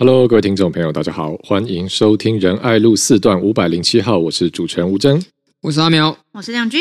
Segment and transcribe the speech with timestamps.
[0.00, 5.22] Hello，各位听众朋友，大家好，欢迎收听仁爱路四段五百零七号，我是主持人吴峥，
[5.60, 6.80] 我是阿苗，我是亮君。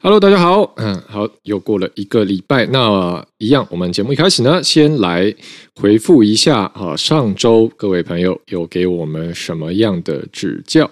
[0.00, 5.34] Hello，大家好，嗯，好，又过了一个礼拜，那一样，我们节目一开始呢，先来
[5.74, 10.88] 回复一下啊，上周各位朋友有给我们什么样的指教？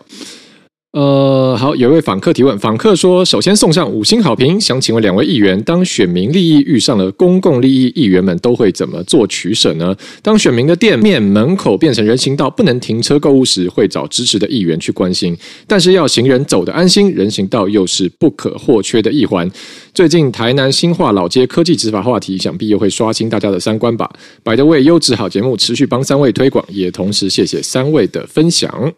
[0.93, 9.96] 呃，好，有一位访客提问，访客说：“首先送上五星好评，想请问两位议员，当选民利益遇上了公共利益，议员们都会怎么做取舍呢？
[10.20, 15.34] 当选民的店面门口变成人行道，不能停车购物时，会找支持的议员去关心，
[15.67, 19.50] 但是要行人走得安心，人行道又是不可或缺的一环。
[19.95, 24.11] 最近台南新化老街科技执法话题，想必又会刷新大家的三观吧
[24.45, 28.93] ？By the way，优质好节目，持续帮三位推广，也同时谢谢三位的分享。”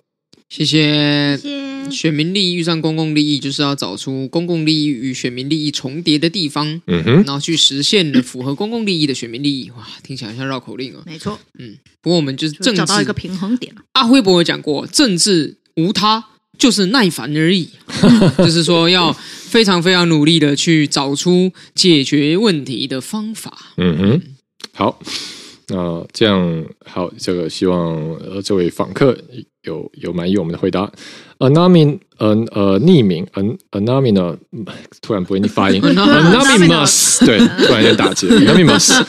[0.54, 1.36] 谢谢。
[1.36, 1.90] 谢谢。
[1.90, 9.68] 选民利益遇上公共利益，就是要找出公共利益与选民利益重叠的地方，嗯哼，然后去实现符合公共利益的选民利益。
[9.70, 11.02] 哇，听起来像绕口令啊。
[11.04, 13.74] 没错，嗯，不过我们就是政治找到一个平衡点。
[13.92, 16.24] 阿辉伯有讲过，政治无他，
[16.56, 17.68] 就是耐烦而已。
[18.39, 23.74] 就是说，要非常非常努力的去找出解决问题的方法。
[23.77, 24.22] 嗯哼，
[24.72, 25.02] 好。
[25.69, 29.17] 那、呃、这样好，这个希望呃这位访客
[29.62, 30.91] 有有满意我们的回答。
[31.39, 34.39] Anonym 呃呃匿名 an anonymous 呢，
[35.03, 39.03] 突然不会念发音 anonymous 对，突然间打结 anonymous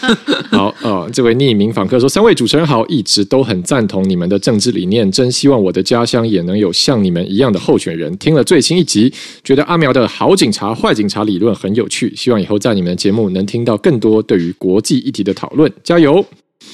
[0.50, 8.18] 好啊、呃，这位匿名访客说：三位主持人好，一直都很赞同你们的政治理念，真希望我的家乡也能有像你们一样的候选人。
[8.18, 16.26] 听了最新一集，觉得阿苗的好警察坏警察理论很有趣，希望以后在你们的节目能听到更多对于国际议题的讨论，加油！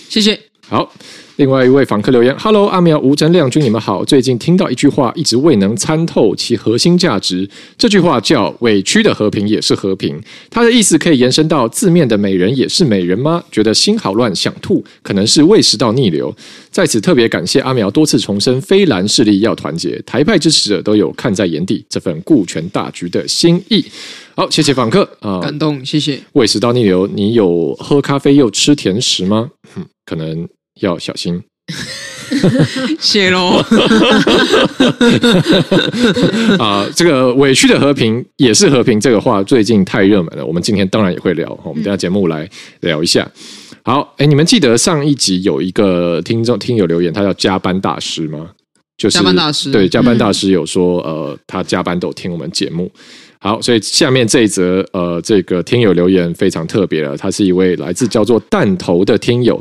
[0.10, 0.40] 谢谢。
[0.68, 0.90] 好，
[1.36, 4.06] 另外一位访客留言：Hello，阿苗、吴真、亮君，你们好。
[4.06, 7.50] 最近听到一句话，一直未能参透其核心价值。
[7.78, 10.18] 这句话叫“委屈的和平也是和平”，
[10.50, 13.44] 它的意思可以延伸到字面的“美人也是美人”吗？
[13.52, 16.34] 觉得心好乱，想吐，可能是胃食道逆流。
[16.70, 23.84] 在此特别感谢阿苗多次重申，非蓝势力要团结，台派支持者都有看在眼底，这份顾全大局的心意。
[24.36, 26.22] 好，谢谢访客啊，感动，谢谢。
[26.34, 29.50] 胃食道逆流，你有喝咖啡又吃甜食吗？
[29.76, 30.48] 嗯，可能。
[30.80, 31.40] 要小心，
[32.98, 33.58] 谢喽。
[36.58, 40.46] 啊，这个委屈的和平也是和平，这个话最近太热门了。
[40.46, 42.50] 我们今天当然也会聊，我们等下节目来
[42.80, 43.30] 聊一下。
[43.84, 48.52] 好，哎，你们记得上一集有一个听众听友留言，他叫加班大师吗？
[48.98, 52.90] 就是加班大师，对，加班大师有说，呃，他加班都听我们节目。
[53.44, 59.60] 好，所以下面这一则，呃，这个听友留言非常特别了，他是一位来自叫做弹头的听友。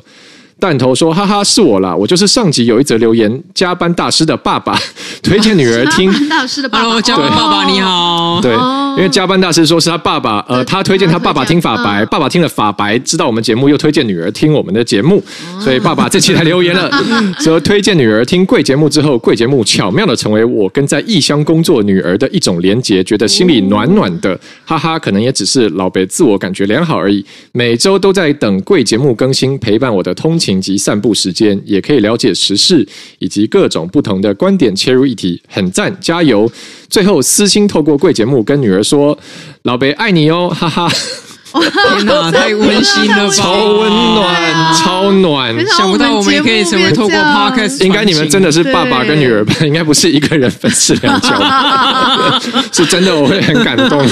[0.60, 4.78] 弹头说：“哈哈，是我啦，我就是上集有一则留言，加班大师的爸爸
[5.22, 8.38] 推荐女儿听。”加班大师的爸爸，Hello, 加班爸爸你好。
[8.43, 8.53] 对，
[8.97, 15.22] 因为加班大师说是他爸爸，呃，他推荐他爸爸听法白，爸爸听了法白，知道我们节目，又推荐女儿听我们的节目，
[15.59, 16.91] 所以爸爸这期来留言了，
[17.41, 27.25] 说推荐女儿听贵节目之后，贵节目巧妙的成为我跟在异乡工作女儿的一种连结，觉得心里暖暖的，哈哈，可能也只是老北自我感觉良好而已。
[27.53, 30.49] 每周都在等贵节目更新，陪伴我的通勤。
[30.58, 32.88] 及散步时间，也可以了解时事
[33.18, 36.50] 以及各种不同的观点切入议题，很赞，加油！
[36.88, 39.18] 最后私心透过贵节目跟女儿说
[39.64, 40.90] ：“老北爱你哦，哈哈。”
[41.52, 43.34] 天哪，太温馨了吧！
[43.34, 45.66] 超温暖，超暖。
[45.76, 49.54] 想不到我们也可以成为透过 Podcast，应该你们真的是爸爸跟女儿吧？
[49.62, 51.30] 应该不是一个人分饰两角，
[52.72, 53.98] 是真的，我会很感动。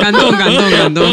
[0.00, 1.04] 感动，感动，感动。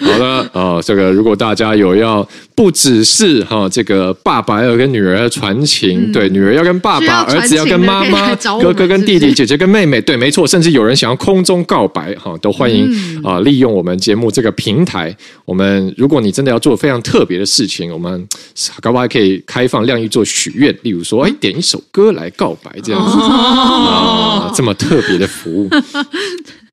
[0.00, 2.26] 好了，哦，这个如果大家有要。
[2.58, 12.90] 不只是哈，这个爸爸要跟女儿传情，对，女儿要跟爸爸，儿子要跟妈妈， 哥哥跟弟弟，姐姐跟妹妹，对，没错，甚至有人想要空中告白，哈，都欢迎
[13.22, 15.16] 啊，利用我们节目这个平台。
[15.44, 18.26] 我们如果你真的要做非常特别的事情，我们
[18.80, 25.70] 搞不好还可以开放亮一做许愿，例如说，哎，点一首歌来告白这样子啊，这么特别的服务。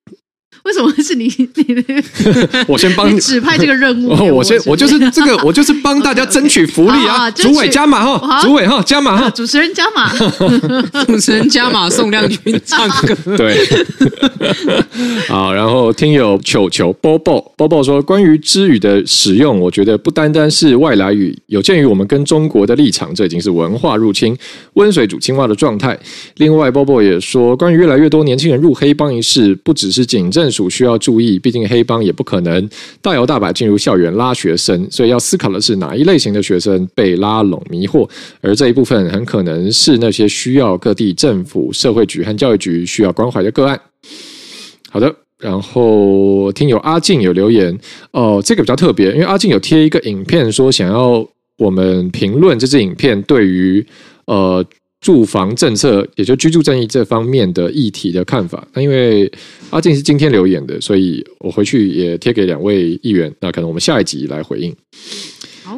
[0.65, 1.25] 为什么会是你？
[1.55, 1.83] 你的
[2.67, 4.09] 我先帮你指派这个任务。
[4.35, 7.29] 我先，我就是这个，我就是帮大家争取福利啊！
[7.37, 10.11] 主委加码哈，主委哈加码哈，主持人加码，
[11.05, 13.37] 主持人加码宋亮君唱歌。
[13.37, 13.55] 对，
[15.27, 24.35] 好，然后听友球球波波波波说，关于知语的使用，我觉得不单单是外来语，有鉴于我们跟中国的立场，这已经是文化入侵、
[24.73, 25.95] 温水煮青蛙的状态。
[26.37, 30.51] 另外，波波也说，关于越来越多年轻人入黑帮一事，不只是警政。
[30.55, 32.69] 主需要注意，毕竟黑帮也不可能
[33.01, 38.09] 大摇大摆进入校园拉学生，所以要思考的是哪一类型的学生被拉拢迷惑，
[38.41, 43.79] 而这一部分很可能是那些需要各地政府、社会局和教育局需要关怀的个案。
[44.89, 47.77] 好的，然后听友阿静有留言
[48.11, 53.85] 哦，这个比较特别，因为阿静有贴一个影片说想要我们评论这支影片对于
[54.25, 54.65] 呃
[55.05, 58.67] 住房政策，也就居住正义这方面的议题的看法。
[58.73, 59.31] 那因为
[59.69, 63.31] 阿静是今天留言的，所以我回去也贴给两位议员。
[63.39, 64.75] 那可能我们下一集来回应。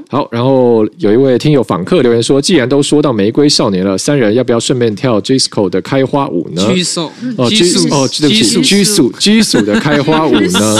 [0.09, 10.77] 好，然后有一位听友访客留言说：“既然都说到玫瑰少年了，三人要不要顺便跳 Jisco 的开花舞呢？”居宿哦，居宿哦，对不起，居宿居宿的开花舞呢？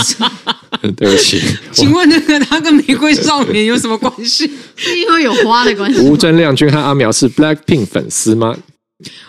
[0.98, 1.42] 对不起，
[1.72, 4.50] 请问那个他跟玫瑰少年有什么关系？
[4.76, 6.00] 是因为有花的关系。
[6.02, 8.56] 吴尊亮君和阿苗是 Blackpink 粉丝吗？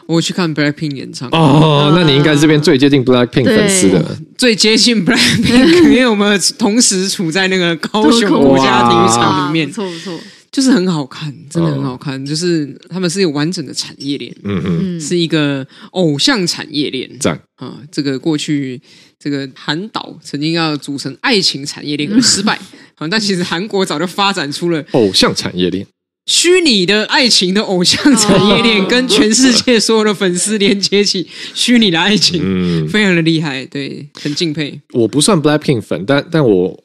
[0.07, 10.19] 我去看 Blackpink 演唱哦，那你应该是这边最接近 Blackpink 粉丝的，最接近 Blackpink，因为我们同时处在那个高雄国家体育场里面，不错不错，
[10.51, 17.41] 就是很好看，真的很好看，就是他们是有完整的产业链，嗯嗯，是一个偶像产业链，赞。
[17.57, 17.77] 啊！
[17.91, 18.81] 这个过去
[19.19, 22.57] 这个韩岛曾经要组成爱情产业链而失败，
[22.95, 25.85] 好，但其实韩国早就发展出了偶像产业链。
[26.27, 34.81] 虚拟的爱情的偶像产业链，跟全世界所有的粉丝连接起虚拟的爱情，嗯，非常的厉害，对，很敬佩。
[34.93, 36.85] 我不算 Blackpink 粉，但但我，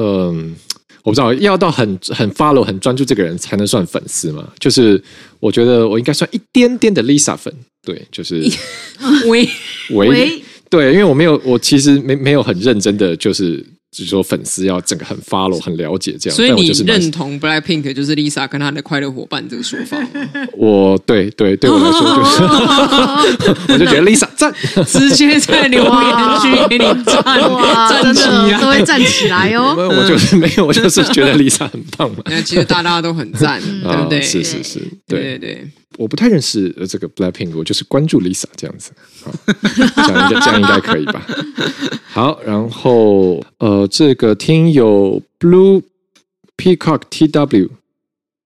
[0.00, 0.71] 嗯、呃，
[1.02, 4.48] 我不知道要到很很 follow 很专注这个人才能算粉丝嘛？
[4.58, 5.02] 就是
[5.40, 7.52] 我觉得我应该算一点点的 Lisa 粉，
[7.84, 8.42] 对，就是
[9.26, 9.48] 喂
[9.90, 13.64] 喂，对，因为我没有，我其实没没有很认真的就是。
[13.92, 19.98] 就是说粉丝要整个很 follow 很了解这样，所以你认同 Blackpink 就是 Lisa 跟她的快乐伙伴这个说法？
[20.56, 22.42] 我对对对我来说就是，
[23.74, 24.50] 我就觉得 Lisa 站，
[24.86, 27.22] 直接在留言区给你赞，
[28.02, 29.76] 站起来都会站起来哦。
[29.76, 32.22] 我就是没有，我就是觉得 Lisa 很棒嘛。
[32.24, 34.22] 那其实大家都很赞，对不对？
[34.22, 35.68] 是是是，对对对。
[35.96, 38.92] 我不太认识这个 Blackpink，我就是关注 Lisa 这样子，
[39.22, 39.32] 好，
[40.06, 41.26] 这样应该这样应该可以吧？
[42.10, 45.82] 好，然后呃，这个听友 Blue
[46.56, 47.68] Peacock TW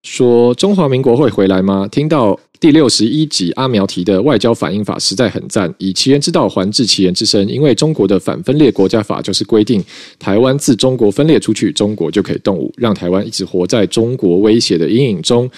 [0.02, 1.88] 说，中华民国会回来吗？
[1.90, 9.84] 听到第六十一集阿苗提的外交反应法实在很赞，以其人之道还治其人之身，因为中国的反分裂国家法就是规定，
[10.18, 15.50] 台湾自中国分裂出去，中国就可以动武，让台湾一直活在中国威胁的阴影中。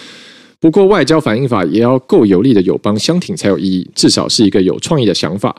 [0.60, 5.55] 不过，外交反应法也要够有力的友邦相挺才有意义，至少是一个有创意的想法。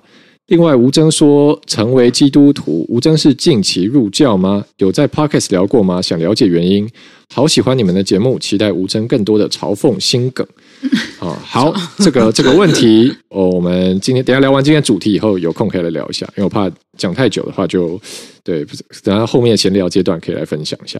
[0.47, 4.65] 另外，吴征说成为基督徒，吴征是近期入教吗？
[4.77, 6.01] 有在 Podcast 聊过吗？
[6.01, 6.89] 想了解原因。
[7.31, 10.45] 好喜欢你们的节目，期待吴征更多的嘲讽心梗。
[11.21, 18.01] 啊，好，这个这个问题，哦，我们今天等下聊完今天主题以后，有空可以来聊一下，因为我怕讲太久的话就，就
[18.43, 18.65] 对，
[19.03, 20.99] 等下后面闲聊阶段可以来分享一下。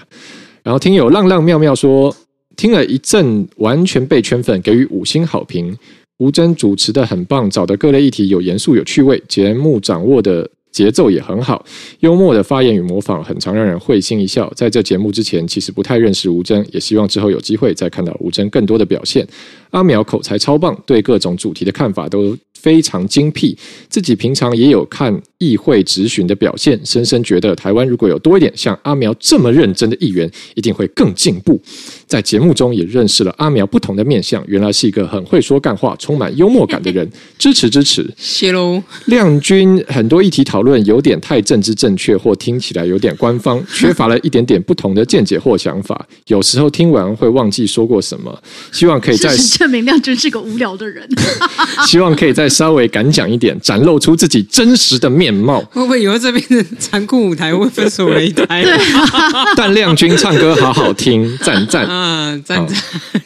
[0.62, 2.16] 然后听友浪浪妙妙说。
[2.60, 5.74] 听了一阵，完全被圈粉，给予五星好评。
[6.18, 11.66] 吴尊主持的很棒，找的各类议题有严肃有趣味，节目掌握的节奏也很好，
[12.02, 14.52] 幽默的发言与模仿，很常让人会心一笑。
[14.58, 19.26] 在这节目之前，其实不太认识吴尊，也希望之后有机会再看到吴尊更多的表现。
[19.71, 23.57] 阿苗口才超棒，对各种主题的看法都非常精辟，
[23.88, 31.62] 自己平常也有看议会质询的表现，深深觉得台湾如果有多一点像阿苗这么认真的议员，一定会更进步。
[32.06, 37.07] 在节目中也认识了阿苗不同的面相，原来是一个很会说干话、充满幽默感的人，
[37.38, 38.12] 支持支持。
[38.18, 38.81] 谢喽。
[39.06, 48.38] 亮君很多议题讨论有点太政治正确，或听起来有点官方，缺乏了一点点不同的见解或想法，有时候听完会忘记说过什么。
[48.74, 49.30] 希望可以在
[49.60, 51.07] 证明亮君是个无聊的人。
[51.88, 52.48] 希望可以再。
[52.50, 55.62] 稍微敢讲一点，展露出自己真实的面貌。
[55.72, 58.64] 会不会以为这边的残酷舞台会分手擂台？
[58.64, 58.78] 对，
[59.56, 62.78] 但亮君唱歌好好听，赞赞啊，赞赞。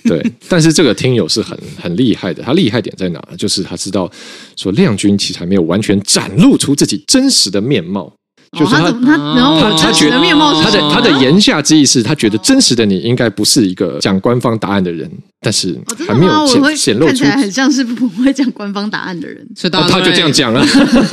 [0.04, 3.20] 对，但是这个听友是很很厉害的，他厉害点在哪？
[3.38, 4.12] 就是他知道
[4.56, 8.14] 说亮君其实还没有完全展露出自己真实的面貌。
[8.54, 15.10] 就是他，他，然后他觉得面貌，他的他的言下之意是他觉得真实的你应该不是一个讲官方答案的人，
[15.42, 20.64] 但是还没有显显露出，看起来很像是不会讲官方答案的人，所以他就这样讲了。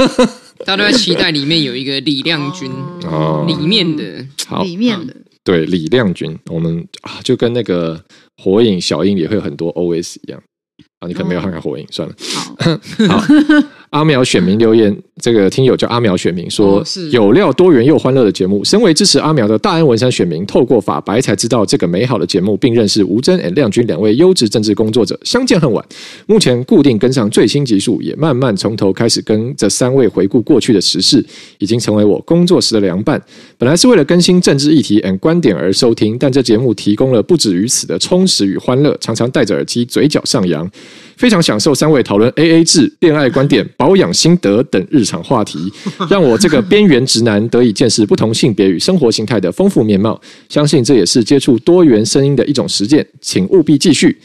[0.67, 2.71] 大家都在期待里面有一个李亮君
[3.05, 4.05] 哦，里面的，
[4.63, 7.99] 里面的，对李亮君，我们啊就跟那个
[8.37, 10.39] 火影小樱也会有很多 OS 一样。
[10.99, 12.15] 啊，你可能没有看过火影，算了，
[13.09, 13.25] 好。
[13.93, 18.65] 好阿苗选民留言，这个听友叫阿苗选民说：“有料、多元又欢乐的节目。
[18.65, 25.19] 身为支持阿苗的大安文山选民，透过法白才知道这个美好的节目，并认识吴真、and 亮君两位优质政治工作者。
[25.25, 25.85] 相见恨晚，
[26.27, 31.25] 目前固定跟上最新集数，也慢慢从头开始跟这三位回顾过去的时事，
[31.59, 33.21] 已经成为我工作时的良伴。
[33.59, 40.71] 本来是为了更新政治议题 and 观点而收听，但这节目提供了不止于此的充实与欢乐，常常戴着耳机，嘴角上扬。”
[41.21, 45.59] 非常享受三位讨论 AA 制、恋爱观点、 保养心得等日常话题，
[46.09, 50.19] 让我这个边缘直男得以见识不同性别与生活形态的丰富面貌。
[50.49, 54.17] 相信这也是接触多元声音的一种实践，请务必继续。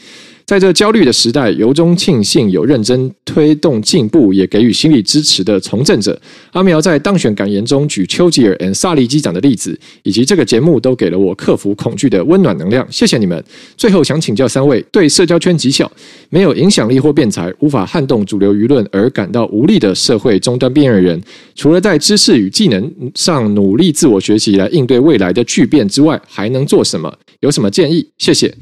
[0.46, 6.16] 在这焦虑的时代，由衷庆幸有认真推动进步，也给予心理支持的从政者。
[6.52, 12.86] 阿苗在当选感言中举丘吉尔和萨利机长的例子，以及这个节目都给了我克服恐惧的温暖能量。
[12.88, 13.44] 谢谢你们。
[13.76, 15.90] 最后想请教三位，对社交圈极小、
[16.30, 21.20] 没有影响力或辩才、无法撼动主流舆论而感到无力的社会终端边缘人，
[21.56, 27.12] 除了在知识与技能上努力自我学习来应对未来的巨变之外，还能做什么？
[27.40, 28.08] 有什么建议？
[28.16, 28.54] 谢谢。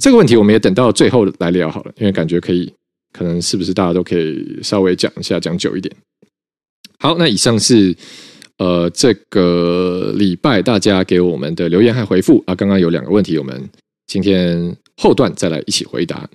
[0.00, 2.72] 这个问题我们也等到最后来聊好了，因为感觉可以，
[3.12, 5.94] 可能是不是大家都可以稍微讲一下，讲久一点。
[6.98, 7.94] 好，那以上是
[8.58, 13.68] 呃这个礼拜大家给我们的留言和回复啊，刚刚有两个问题，我们
[14.06, 14.76] 今天。
[14.96, 16.28] 后段再来一起回答。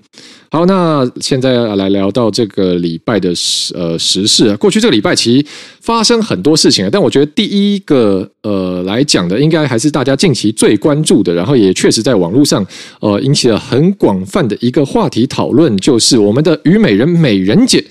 [0.52, 4.58] 好，那现在来聊到这个礼拜的时呃时事啊。
[4.58, 5.46] 过去这个礼拜其实
[5.80, 12.66] 发生很多事情啊，但我觉得第一个呃来讲的，应该还是大家近期最关注的，然后也确实在网络上
[13.00, 17.86] 呃引起了很广泛的一个话题讨论，就是我们的虞美人美人姐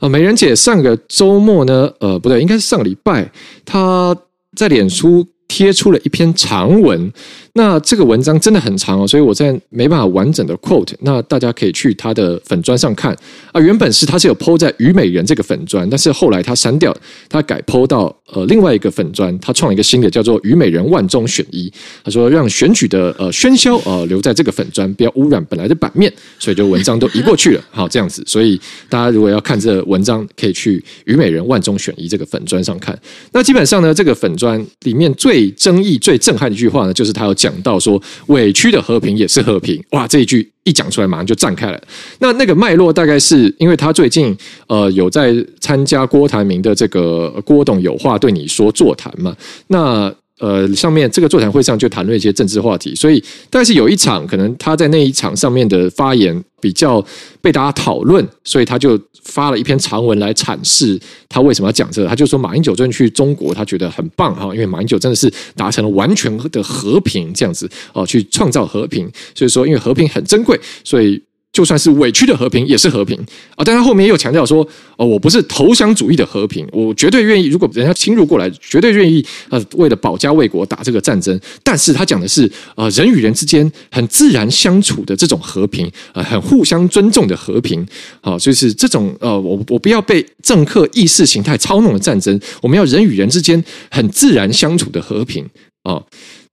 [0.00, 3.30] 啊，美人姐上个周末呢，呃不对，应该是上个礼拜，
[3.64, 4.16] 她
[4.56, 7.12] 在脸书贴出了一篇长文。
[7.60, 10.94] 那这个文章真的很长哦，所以我在没办法完整的 quote。
[11.00, 13.14] 那大家可以去他的粉砖上看
[13.52, 13.60] 啊。
[13.60, 16.96] 原本是他是有 po 在虞美人这个粉砖，但是后来他删掉，
[17.28, 21.70] 他改 po 到呃另外一个粉砖，他创了一个新的叫做虞美人万中选一。
[22.02, 27.62] 他说让选举的呃喧嚣呃留在这个粉砖，不要污染本来的版面，所以就文章都移过去了。
[27.70, 32.98] 好，这样子，所以大家如果要看这个文章，可以去虞美人万中选一这个粉砖上看。
[33.32, 37.34] 那基本上呢，这个粉砖里面最争议、最震撼的一句话呢，就是他有。
[37.40, 40.06] 讲到说委屈的和平也是和平，哇！
[40.06, 41.80] 这一句一讲出来，马上就站开了。
[42.18, 49.36] 那那个脉络大概是因为他最近呃有在参加郭台铭的这个郭董有话对你说座谈嘛，
[49.68, 50.12] 那。
[50.40, 57.04] 呃，上面这个座谈会上就谈论一些政治话题，所以但是有一场可能他在那一场上面的发言比较
[57.42, 62.08] 被大家讨论，所以他就发了一篇长文来阐释他为什么要讲这个。
[62.08, 69.10] 他就说马英九最近去中国，他觉得很棒哈，因为马英九真的是达成了完全的和平这样子哦，去创造和平。
[69.34, 71.22] 所以说，因为和平很珍贵，所以。
[71.60, 73.14] 就算是委屈的和平也是和平
[73.54, 73.62] 啊！
[73.62, 77.48] 但他后面又强调说：“哦，我不是投降主义的和平，我绝对愿意。
[77.48, 81.38] 如果人家侵入过来，绝对愿意呃，为了保家卫国打这个战争。
[81.62, 87.86] 但是他讲的是呃，人与人之间很自然相处的这种和平，呃，很互相尊重的和平。
[88.22, 95.46] 好，就是这种呃，我我不要被政客意识形态操弄的战争，我们要人与人之间很自然相处的和平
[95.82, 96.02] 啊。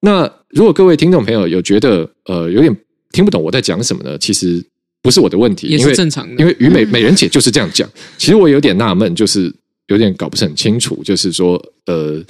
[0.01, 2.75] 那如果各位听众朋友有觉得呃有点
[3.13, 4.17] 听不懂我在讲什么呢？
[4.17, 4.61] 其实。
[5.07, 6.35] 不是我的问题，也是正常的。
[6.37, 7.89] 因为虞美美人姐就是这样讲。
[8.19, 9.49] 其实我有点纳闷，就是
[9.87, 12.21] 有点搞不是很清楚，就是说，呃，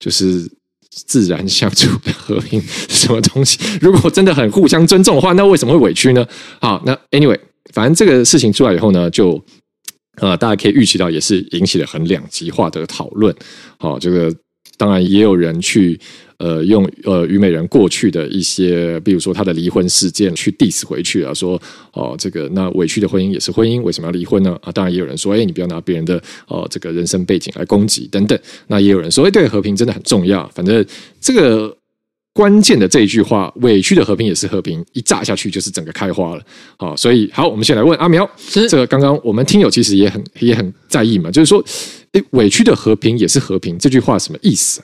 [0.00, 0.50] 就是
[0.90, 3.58] 自然相处的和平什么东西？
[3.78, 6.26] 如果真的很互相尊重的话，那为什么会委屈呢？
[6.62, 7.38] 好，那 anyway，
[7.74, 9.38] 反正这个事情出来以后呢，就
[10.22, 13.36] 呃，大家可以预期到，也是引起了很两极化的讨论。
[13.76, 14.34] 好，这个
[14.78, 16.00] 当然也有人去。
[16.44, 21.58] 呃，用呃虞美人过去的一些，比如说她的离婚事件去 diss 回去啊，说
[21.94, 24.54] 哦，这个那委屈的婚姻也是婚姻，为什么要离婚呢？
[24.60, 28.38] 啊，当然也有人说，哎，你不要拿别人的哦这个人生背景来攻击等等。
[28.66, 30.46] 那也有人说，哎，对，和平真的很重要。
[30.54, 30.84] 反正
[31.18, 31.74] 这个
[32.34, 36.42] 关键的这一句话，委屈的和平也是和平，一炸下去就是整个开花了。
[36.76, 41.64] 好，所以好，我们先来问阿苗，这个刚刚我们听友其实也很也很在意嘛，就是说，
[42.12, 44.82] 哎，委屈的和平也是和平，这句话什么意思？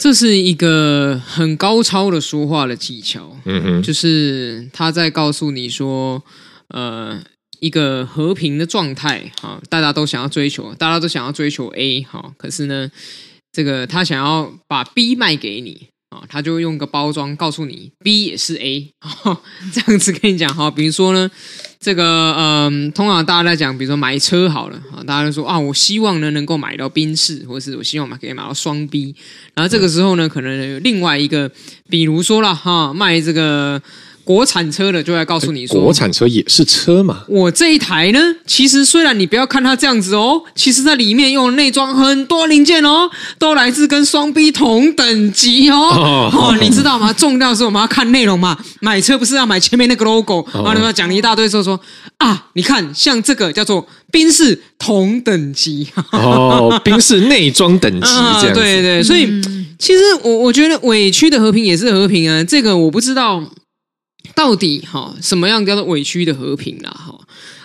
[0.00, 6.24] 这是一个很高超的说话的技巧，嗯哼，就是他在告诉你说，
[6.68, 7.22] 呃，
[7.58, 12.90] 一个和平的状态，哈，大家都想要追求，大家都想要追求 A，哈，可是呢，
[13.52, 18.94] 这个他想要把 B 卖给你，啊，他就用个包装告诉你 B 也是 A，
[19.70, 21.30] 这样子跟你讲，哈，比如说呢。
[21.80, 29.14] 这个嗯，通常大家在讲，比如说买车好了啊，大家都说啊，我希望呢能够买到宾士，或是我希望买可以买到双 B，
[29.54, 31.50] 然后这个时候呢，可能有另外一个，
[31.88, 33.82] 比如说了哈，卖这个。
[34.24, 37.24] 国产车的就来告诉你说，国产车也是车嘛。
[37.28, 45.76] 我这一台呢，其实虽然你不要看它这样子哦，其实在里面用内装很多零件哦，都来自跟双 B 同等级哦。
[45.76, 47.12] 哦，哦，你知道吗？
[47.12, 48.56] 重要是我们要看内容嘛。
[48.80, 51.80] 买车不是要买前面那个 logo，然后你们讲了一大堆之后说
[52.18, 55.88] 啊，你看像这个叫做宾士同等级。
[56.12, 58.08] 哦，宾士内装等级
[58.40, 59.26] 这样对对，所以
[59.78, 63.42] 其实我我觉得委屈的和平也是和平啊，这个我不知道。
[64.40, 66.90] 到底哈什么样叫做委屈的和平啦？
[66.90, 67.14] 哈，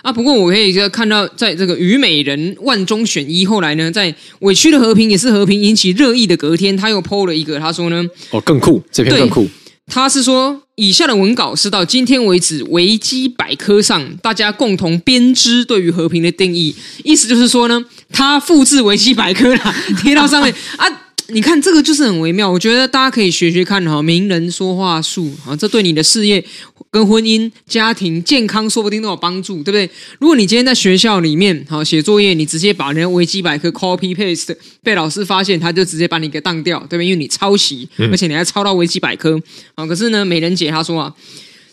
[0.02, 0.12] 啊。
[0.12, 9.48] 不过我可以看到，在这个虞美人万中选一，后来呢，在委屈的和平也是和平引起热议的隔天，他又 PO 了一个，他说呢，哦，更酷，这篇更酷。
[9.86, 20.86] 他是说，以下的文稿是到今天为止维基百科上大家共同编织对于和平的定义，意思就是说呢，他复制维基百科啦， 贴到上面啊。
[21.28, 26.44] 你看这个就是很微妙，我觉得大家可以学学看哈，名人说话术啊，这对你的事业、
[26.88, 29.90] 跟婚姻、家庭、健康说不定都有帮助，对不对？
[30.20, 34.54] 如果你今天在学校里面好写作业，你直接把人家维基百科 copy paste，
[34.84, 37.06] 被老师发现，他就直接把你给当掉，对不对？
[37.06, 39.40] 因为你抄袭，而且你还抄到维基百科
[39.74, 39.84] 啊。
[39.84, 41.12] 可是呢，美人姐她说啊，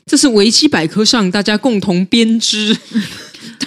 [0.07, 2.75] 这是维基百科上大家共同编织，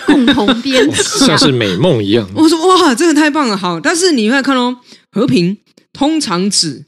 [0.04, 2.28] 共同编织， 像是美梦一样。
[2.34, 4.76] 我说哇，真的太棒了，好，但是你会看哦，
[5.12, 5.56] 和平。
[5.96, 6.84] 通常指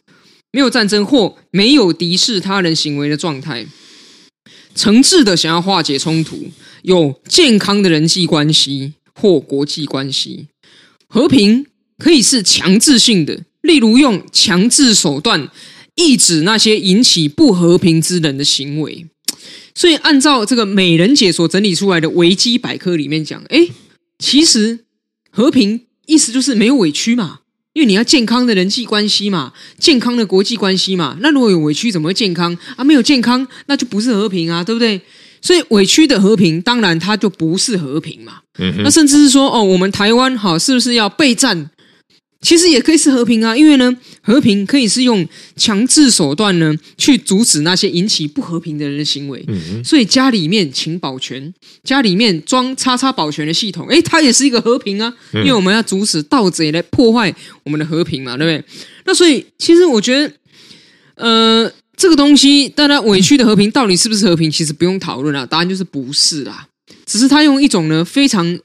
[0.53, 3.67] 没有战争或没有敌视他人行为的状态，
[4.75, 6.51] 诚挚的想要化解冲突，
[6.83, 10.49] 有健康的人际关系或国际关系。
[11.09, 11.65] 和平
[11.97, 15.51] 可以是强制性的，例如用强制手段
[15.95, 19.07] 抑制那些引起不和平之人的行为。
[19.75, 23.69] 所以，按照这个美人姐所整理出来的维基百科里面讲，哎，
[24.19, 24.81] 其实
[25.31, 27.41] 和平意思就是没有委屈嘛。
[27.79, 32.83] 因为你要健康的人际关系嘛，健康的国际关系嘛，那如果有委屈，怎么会健康啊？
[32.83, 35.01] 没有健康，那就不是和平啊，对不对？
[35.41, 38.39] 所以委屈的和平，当然它就不是和平嘛。
[38.59, 41.71] 嗯哼，那甚至是说，哦，我们台湾好，是不是要备战？
[42.41, 43.93] 其实也可以是和平啊，因为呢，
[44.23, 45.27] 和平可以是用
[45.57, 49.45] 强制手段呢，去阻止那些引起不和平的人的行为。
[49.49, 51.53] 嗯，所以家里面请保全，
[51.83, 58.65] 家里面装叉叉保全的系统，诶，它也是一个和平啊，因为我们要阻止盗贼来破坏我们的和平嘛，对不对？
[59.05, 60.33] 那所以其实我觉得，
[61.17, 66.69] 呃，这个东西，大家委屈的和平到底是不是和平，其实不用讨论啊，答案就是不是啦，
[67.05, 68.61] 只是他用一种呢非常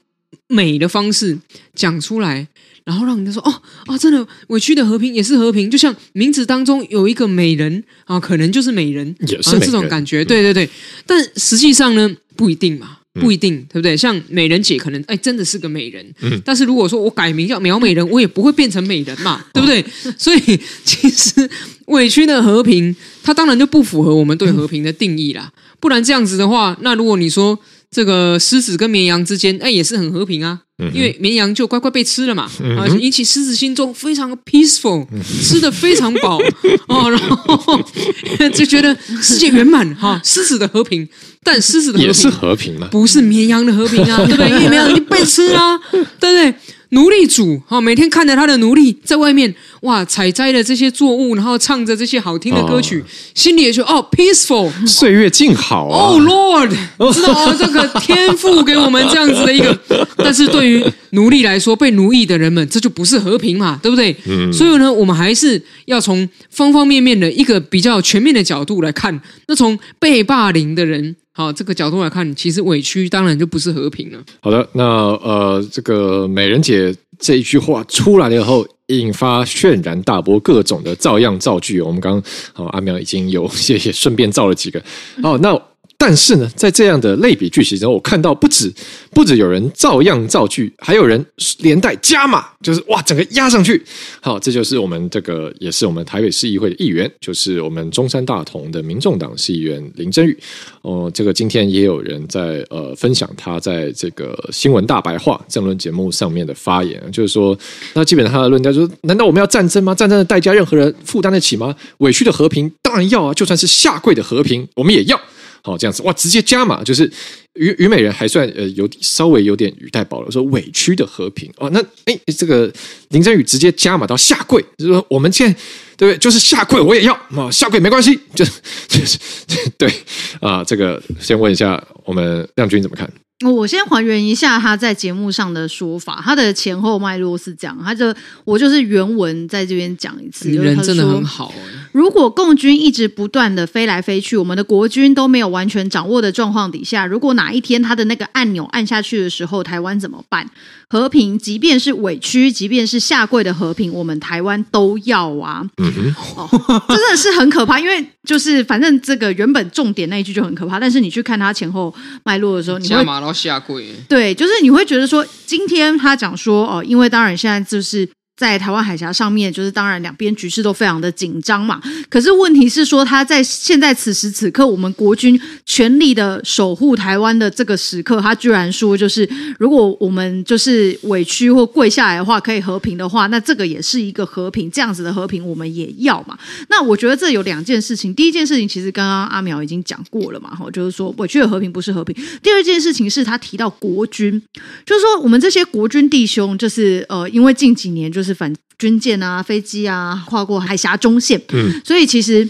[0.46, 1.36] 美的方式
[1.74, 2.46] 讲出来。
[2.84, 10.24] 然后让人家说哦啊，真的委屈的和平也是和平，就像名字当中有一个美人啊，可能就是美人，也是这种感觉。
[10.24, 10.68] 对对对，
[11.06, 13.96] 但实际上呢，不一定嘛，不一定，对不对？
[13.96, 16.04] 像美人姐可能哎，真的是个美人，
[16.44, 19.84] 但是如果说我改名叫苗美人， 我也不会变成美人嘛，对不对？
[20.18, 21.48] 所以其实
[21.86, 25.50] 委屈的和平，它当然就不符合我们对和平的定义啦。
[25.80, 27.58] 不然这样子的话，那如果你说。
[27.90, 35.06] 这个狮子跟绵羊之间，哎，也是很和平啊，因为绵羊就乖乖被吃了嘛，啊，引起狮子心中非常的 peaceful，
[35.40, 36.38] 吃的非常饱
[36.88, 37.80] 哦，然后
[38.52, 41.08] 就觉得世界圆满哈，狮子的和平，
[41.44, 44.48] 但狮子的和平也是和平嘛，不是绵羊的和平啊，对不对？
[44.48, 46.54] 因为绵羊已经被吃了，对不对？
[46.94, 49.52] 奴隶主哈，每天看着他的奴隶在外面
[49.82, 53.04] 哇采摘了这些作物，然后唱着这些好听的歌曲，哦、
[53.34, 56.14] 心里也就哦，peaceful，岁月静好啊。
[56.14, 59.76] 哦，Lord，知道哦，这个天赋给我们这样子的一个，
[60.16, 64.14] 但是对于奴隶来说，被奴役的人们，这就不是和平嘛，对不对？
[64.26, 64.52] 嗯。
[64.52, 69.20] 所以呢，我们还是要从方方面面的一个比较全面的角度来看。
[69.48, 71.16] 那从被霸凌的人。
[71.36, 74.18] 好，这个角度来看，其实委屈当然就不是和平了。
[74.40, 81.80] 好的，那呃，这个美人姐这一句话出来了以后，引发轩然大波，各种的照样造句。
[81.80, 84.82] 我们刚刚好，阿苗已经有谢谢， 顺便造了几个。
[85.22, 85.60] 好，那。
[86.06, 88.70] 但是呢，在这样的类比句型中，我看到不止
[89.10, 91.24] 不止有人照样造句，还有人
[91.60, 93.82] 连带加码，就是哇，整个压上去。
[94.20, 100.38] 好，这就是我们这个也是我们台北市议会的议员，就是我们中山大同的民众党市议员林真宇。
[100.82, 107.58] 哦、这个今天也有人在呃分享他在这个新闻大白话政论节目上面的发言，就是说，
[107.94, 109.94] 那基本上他的论调就是：难道我们要战争吗？
[109.94, 111.74] 战争的代价任何人负担得起吗？
[111.98, 115.18] 委屈的和平当然要啊，就算是下跪的和平，我们也要。
[115.64, 117.10] 好，这样子哇，直接加码，就是
[117.54, 122.70] 虞虞美人还算呃有稍微有点语带保留，说委屈的和平哦，那哎这个
[123.08, 125.58] 林振宇直接加码到下跪，就是说我们现在
[125.96, 126.18] 对不对？
[126.18, 128.44] 就是下跪我也要啊，下跪没关系，就
[128.86, 129.18] 就是
[129.78, 129.90] 对
[130.38, 133.10] 啊，这个先问一下我们亮君怎么看？
[133.40, 140.48] 我先还原一下他在节目上的说法，他的前后脉络是这样，他就我就是原文在这边讲一次。
[140.50, 141.52] 人真的很好。
[141.92, 150.48] 如果共军一直不断的飞来飞去，我们的国军都没有完全掌握的状况底下，如果哪一天他的那个按钮按下去的时候，台湾怎么办？
[150.88, 155.64] 和平，即便是委屈，即便是下跪的和平，我们台湾都要啊！
[155.78, 161.92] 嗯哼，哦，真的是很可怕，因为就是反正这个原本重点那一句就很可怕，但是你去看他前后
[162.22, 163.86] 脉络的时候，你会下跪。
[164.08, 171.80] 对，就是你会觉得说，今天他讲说哦，因为当然现在就是在台湾海峡上面，就是当然两边局势都非常的紧张嘛。
[172.08, 186.36] 可是问题是说，他在现在此时此刻，我们国军全力的守护台湾的这个时刻，他居然说，就是如果我们就是委屈或跪下来的话，可以和平的话，那这个也是一个和平，这样子的和平我们也要嘛。
[186.68, 192.16] 那我觉得这有两件事情，第一件事情其实刚刚阿苗已经讲过了嘛，哈，就是说委屈的和平不是和平。
[192.42, 194.42] 第二件事情是他提到国军，
[194.84, 198.23] 就是说我们这些国军弟兄，就是呃，因为近几年就。
[198.24, 201.40] 是反军舰啊，飞机啊，跨过海峡中线。
[201.52, 202.48] 嗯，所以其实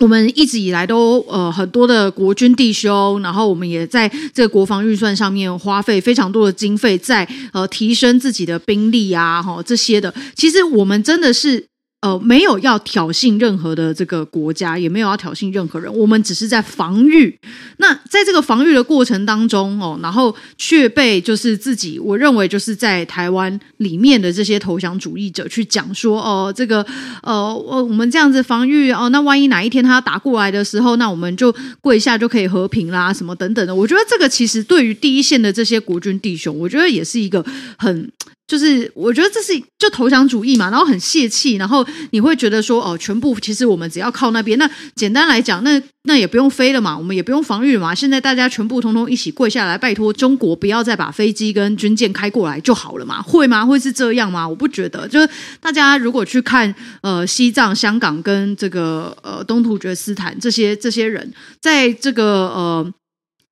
[0.00, 10.12] 我们一直以来都呃很多的国军弟兄，然后我们也在这个国防预算上面花费非常多的经费，在呃提升自己的兵力啊，哈这些的。
[10.34, 11.64] 其实我们真的是。
[12.06, 17.36] 呃，没有要挑衅任何的这个国家，也没有要挑衅任何人，我们只是在防御。
[17.78, 26.86] 那在这个防御的过程当中哦，然后却被就是自己，我认为就是在台湾里面的这些投降主义者去讲说哦，这个
[27.24, 33.74] 呃，我我们这样子防御哦，那万一哪一天他要打过来的时候，那我们就跪下就可以和平啦，什么等等的。
[33.74, 37.44] 我觉得这个其实对于第一线的这些国军弟兄，我觉得也是一个
[37.76, 38.08] 很。
[38.46, 53.66] 就是我觉得这是就投降主义嘛，然后很泄气，然后你会觉得说哦，全部其实我们只要靠那边，那简单来讲，那那也不用飞了嘛，我们也不用防御嘛，现在大家全部通通一起跪下来，拜托中国不要再把飞机跟军舰开过来就好了嘛，会吗？
[53.66, 54.48] 会是这样吗？
[54.48, 55.28] 我不觉得，就是
[55.60, 62.92] 大家如果去看呃西藏、香港跟这个呃东突厥斯坦这些这些人，在这个呃。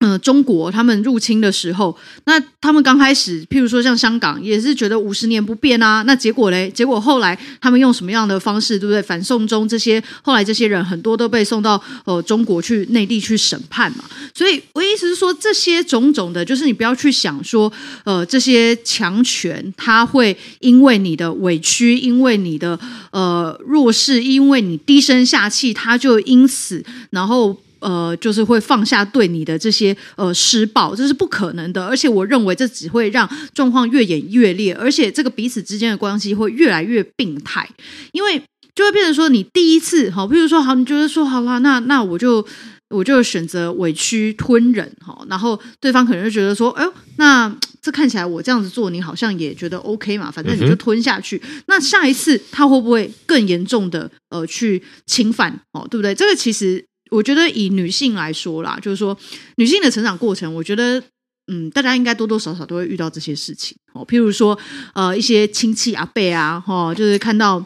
[0.00, 6.02] 嗯、呃，中国他们入侵的时候，那他们刚开始，譬如说像香港，也是觉得五十年不变啊。
[6.02, 6.70] 那结果嘞？
[6.70, 9.00] 结果后来他们用什么样的方式，对不对？
[9.00, 14.04] 反送中这些，后来这些人很多都被送到呃中国去内地去审判嘛。
[14.34, 17.72] 所以我意思是说，这些种种的，就是你不要去想说，
[18.04, 22.78] 呃，这些强权他会因为你的委屈，因为你的
[23.12, 27.56] 呃弱势，因为你低声下气，他就因此然后。
[27.84, 31.84] 呃，就是会放下对你的这些呃施暴，这是不可能的。
[31.84, 37.68] 而且我认为这只会让状况越演越烈，而且这个彼此之间的关系会越来越病态，
[38.12, 38.42] 因为
[38.74, 42.42] 就会变成说，你第一次好，譬如说好，你觉得说好啦，那那我就
[42.88, 51.38] 我就选择委屈吞忍哈，然后对方可能就觉得说，哎呦，那这看起来我这样子做，你好像也觉得 OK 嘛，反正你就吞下去。
[51.44, 56.14] 嗯、那下一次他会不会更严重的呃去侵犯哦，对不对？
[56.14, 56.82] 这个其实。
[57.14, 59.16] 我觉得以女性来说啦，就是说
[59.56, 61.02] 女性的成长过程，我觉得
[61.46, 64.04] 嗯，大家应该多多少少都会遇到这些事情哦。
[64.04, 64.58] 譬如说，
[64.94, 67.64] 呃，一些亲戚阿伯啊，哈、哦，就是看到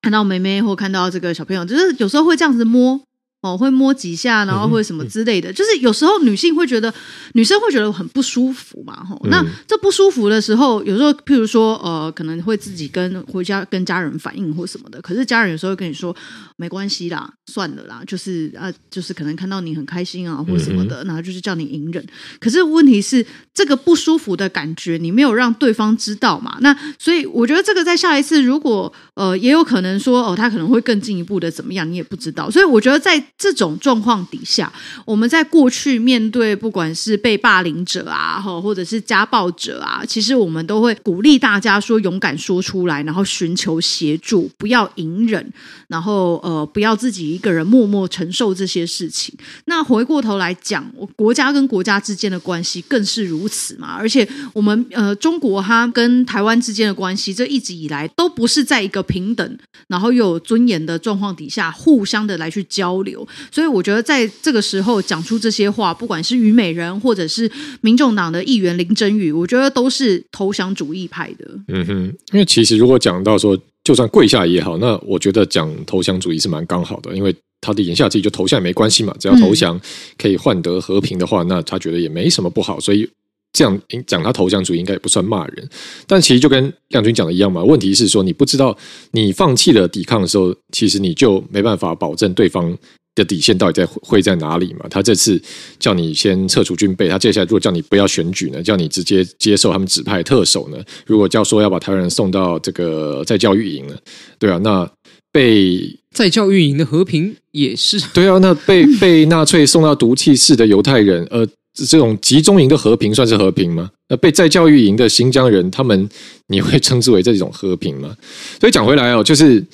[0.00, 3.00] 看到妹妹或看到这个小朋友，就是有时候会这样子摸。
[3.46, 6.92] 哦，会摸几下，然后或者什么之类的，嗯嗯、就是有时候女性会觉得，
[7.34, 9.30] 女生会觉得很不舒服嘛，吼、嗯。
[9.30, 15.00] 那这不舒服的时候，有时候譬如说，呃，可能会自己跟回家跟家人反映或什么的。
[15.00, 16.14] 可是家人有时候会跟你说，
[16.56, 22.04] 没关系啦，算了啦，就是啊，就是可能看到你很开心啊，或什么的，然后就是叫你隐忍。
[22.40, 26.56] 可是问题是，这个不舒服的感觉，你没有让对方知道嘛？
[26.60, 32.50] 那所以我觉得这个在下一次，如果呃，也有可能说，哦，他可能会更进一步的怎么样，你也不知道。
[32.50, 34.72] 所以我觉得在这种状况底下，
[35.04, 45.52] 我们在过去面对不管是被霸凌者啊，或者是家暴者啊，其实我们都会鼓励大家说勇敢说出来，然后寻求协助，不要隐忍，
[45.88, 49.34] 然后呃不要自己一个人默默承受这些事情。
[49.66, 53.96] 那回过头来讲，国家跟国家之间的关系更是如此嘛。
[53.98, 63.66] 而且我们呃中国它跟台湾之间的关系，这一直以来都不是在一个平等，然后又有尊严的状况底下，互相的来去交流，所以。
[63.66, 71.44] 我觉得在这个时候讲出这些话，不管是虞美人或者是民众党的议员林珍羽，我觉得都是投降主义派的。
[71.68, 79.78] 嗯哼，因为其实如果讲到说，就算跪下也好，那我觉得讲投降主义是蛮刚好的，因为他的言下之意就投降也没关系嘛，只要投降
[80.16, 83.06] 可以换得和平的话，那他觉得也没什么不好，所以
[83.52, 85.68] 这样讲他投降主义应该也不算骂人。
[86.06, 88.74] 但其实就跟亮君讲的一样嘛，问题是说你不知道
[89.10, 92.74] 你放弃了抵抗的时候，其实你就没办法保证对方。
[93.16, 94.86] 的底线到底在会在哪里嘛？
[94.88, 95.40] 他这次
[95.80, 98.62] 叫你先撤除军备，他接下来如果叫你不要选举呢？
[98.62, 100.76] 叫你直接接受他们指派特首呢？
[101.06, 103.96] 如果叫说要把台湾人送到这个在教育营呢？
[104.38, 104.88] 对啊，那
[105.32, 113.90] 被在教育营的和平也是 对啊，那被 被纳粹送到毒气室的犹太人，呃，这种集中营的和平算是和平吗？
[114.10, 116.08] 那被在教育营的新疆人，他们
[116.48, 118.14] 你会称之为这种和平吗？
[118.60, 119.64] 所以讲回来哦，就是。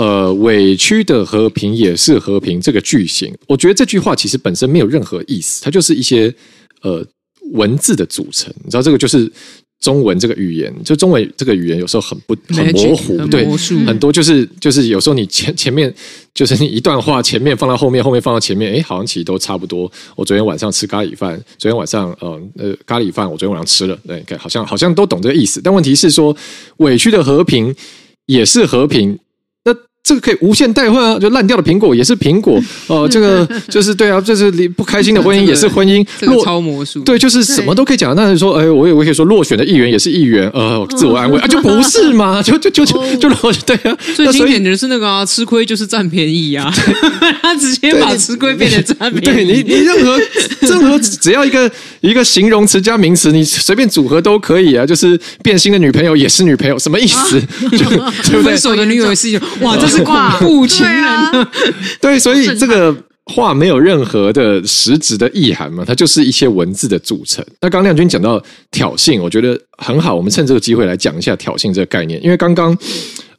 [0.00, 2.58] 呃，委屈的和平也是和平。
[2.58, 6.34] 这个句型，我觉得这句话其实本身没有任何意思，它就是一些
[6.80, 7.04] 呃
[7.52, 8.50] 文字的组成。
[8.64, 9.30] 你知道，这个就是
[9.78, 13.44] 中文这个语言，就中文这个语言有时候很不很模糊，对，
[13.84, 15.94] 很多就是就是有时候你前前面
[16.32, 19.80] 就是你一段话前面放到后面，后面放到前面，哎，好像其实都差不多。
[20.16, 25.60] 我昨天晚上吃咖喱饭，昨天晚上呃呃咖喱饭，我昨天晚上吃了，对，好像好像都懂这个意思。
[25.62, 26.34] 但问题是说，
[26.78, 27.74] 委屈的和平
[28.24, 29.18] 也是和平。
[30.02, 31.18] 这个可以无限代换啊！
[31.18, 36.04] 就烂掉的苹果也是苹果哦、呃，这个就是对啊，就是你不开心的婚姻也是婚姻。
[36.18, 38.16] 这个超魔术，对，就是什么都可以讲。
[38.16, 42.42] 但是说，哎，我也我可以说落选的议员也是议员，呃，自我安慰啊，就不是嘛？
[42.42, 43.96] 就就就就就落选，对啊。
[44.16, 46.72] 最经典的是那个啊，吃亏就是占便宜啊，
[47.42, 49.52] 他直接把吃亏变成占便宜。
[49.52, 50.18] 对你，你任何
[50.62, 54.84] 任何只要一个一个形容词加名词，你随便组合都可以啊。
[54.84, 57.40] 就是变心的女朋友也是女朋友，什么意思？
[57.70, 58.42] 就对不对？
[58.42, 59.96] 分手的女友也是哇，这是。
[60.00, 61.46] 是恐怖情人，
[62.00, 62.94] 对， 所以这个
[63.26, 67.44] 话没有任何的实质的意涵嘛，它就是一些文字的组成。
[67.60, 72.22] 那刚亮君讲到挑衅，我觉得很好，我们趁这个机会来讲一下挑衅这个概念。
[72.24, 72.76] 因为刚刚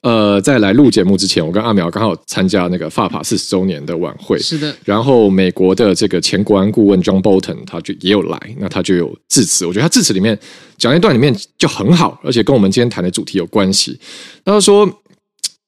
[0.02, 4.76] 呃，在来录节目之前，我跟阿苗刚好参加那个法法四十周年的晚会，是的。
[4.86, 9.66] 然后美国的这个前国安顾问 John Bolton 他就也有来，那他就有致辞。
[9.66, 10.38] 我觉得他致辞里面
[10.78, 14.00] 讲一段里面就很好，而且跟我们今天谈的主题有关系。
[14.46, 15.01] 他说。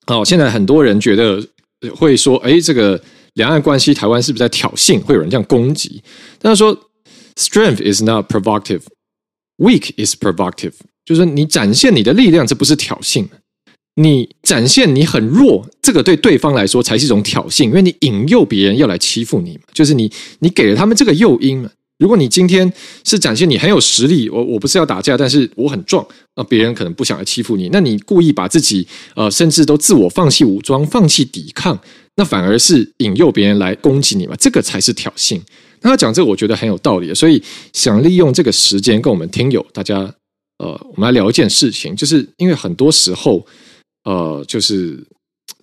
[0.07, 1.41] 哦，现在很多人觉得
[1.95, 3.01] 会说，哎，这个
[3.35, 5.01] 两岸关系，台湾是不是在挑衅？
[5.01, 6.01] 会有人这样攻击。
[6.39, 6.77] 但是说
[7.35, 10.73] ，strength is not provocative，weak is provocative，
[11.05, 13.25] 就是你展现你的力量，这不是挑衅；
[13.95, 21.69] 你展现你很弱，这个对对方来说才是一种挑衅，因为你引诱别人要来欺负你嘛，就是你你给了他们这个诱因嘛。
[22.03, 22.69] 如果你今天
[23.05, 28.85] 是展现你很有实力，我我不是要打架，但是我很壮，那别人可能不想来欺负你，那你故意把自己
[29.15, 31.79] 呃，甚至都自我放弃武装、放弃抵抗，
[32.17, 35.39] 那反而是引诱别人来攻击你嘛，这个才是挑衅。
[35.79, 39.99] 那他讲这个，我觉得很有道理，所以想利用这个时间跟我们听友大家
[40.57, 43.45] 呃，我们来聊一件事情，就是因为很多时候
[44.03, 45.01] 呃，就是。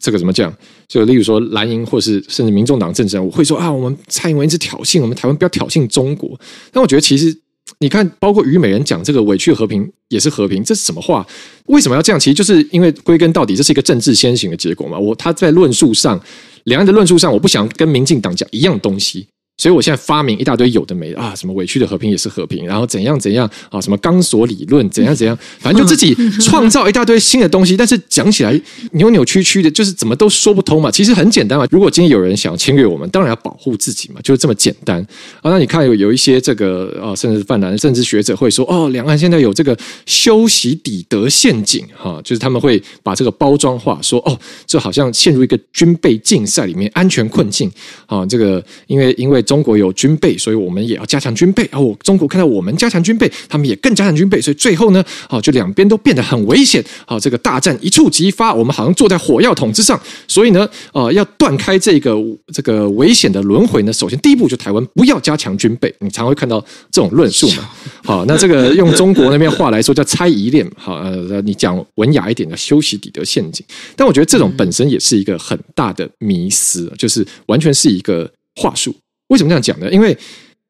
[0.00, 0.52] 这个怎么讲？
[0.88, 6.38] 就例如说蓝营，或是甚至民众党政治人物，我会说啊，我们蔡英文一直挑衅，我们台湾不要挑衅中国。
[6.72, 7.36] 但我觉得其实
[7.78, 11.26] 你看，包括虞美人讲这个委屈和平也是和平，这是什么话？
[11.66, 12.18] 为什么要这样？
[12.18, 14.98] 其实就是因为归根到底，这是一个政治先行的结果嘛。
[14.98, 16.20] 我他在论述上，
[16.64, 19.26] 两岸的论述上，我不想跟民进党讲一样东西。
[19.60, 28.58] 所以我现在发明一大堆有的没的啊，什么委屈的和平也是和平，然后怎样怎样啊，什么钢索理论怎样怎样，反正就自己创造一大堆新的东西，但是讲起来
[28.92, 30.90] 扭扭曲曲的，就是怎么都说不通嘛。
[30.90, 34.98] 其实很简单嘛，如果今天有人想侵略我们，当然要保护自己嘛，就是这么简单
[35.42, 35.50] 啊。
[35.50, 47.70] 那你看有有一些这个啊，甚至泛蓝甚至学者会说，哦，两岸现在有这个修昔底德陷阱哈，就是他们会把这个包装化，说哦，这好像陷入一个军备竞赛里面，安全困境
[48.06, 48.24] 啊。
[48.24, 49.44] 这个因为因为。
[49.50, 51.68] 中国有军备，所以我们也要加强军备。
[51.72, 54.40] 然后中国看到我们加强军备，他们也更加强军备。
[54.40, 56.80] 所以最后呢，好，就两边都变得很危险。
[57.04, 60.00] 好，这个大战一触即发，我们好像坐在火药桶之上。
[60.28, 62.14] 所以呢，呃，要断开这个
[62.54, 65.92] 这个危险的轮回呢，首先第一步就台湾不要加强军备。
[65.98, 67.68] 你常会看到这种论述嘛。
[68.04, 70.64] 好，那这个 用中国那边话来说叫猜疑链。
[70.76, 73.66] 好，呃，你讲文雅一点的修昔底德陷阱。
[73.96, 78.94] 但我觉得这种本身也是一个很大的迷思，就是完全是一个话术。
[79.30, 79.90] 为什么这样讲呢？
[79.90, 80.16] 因为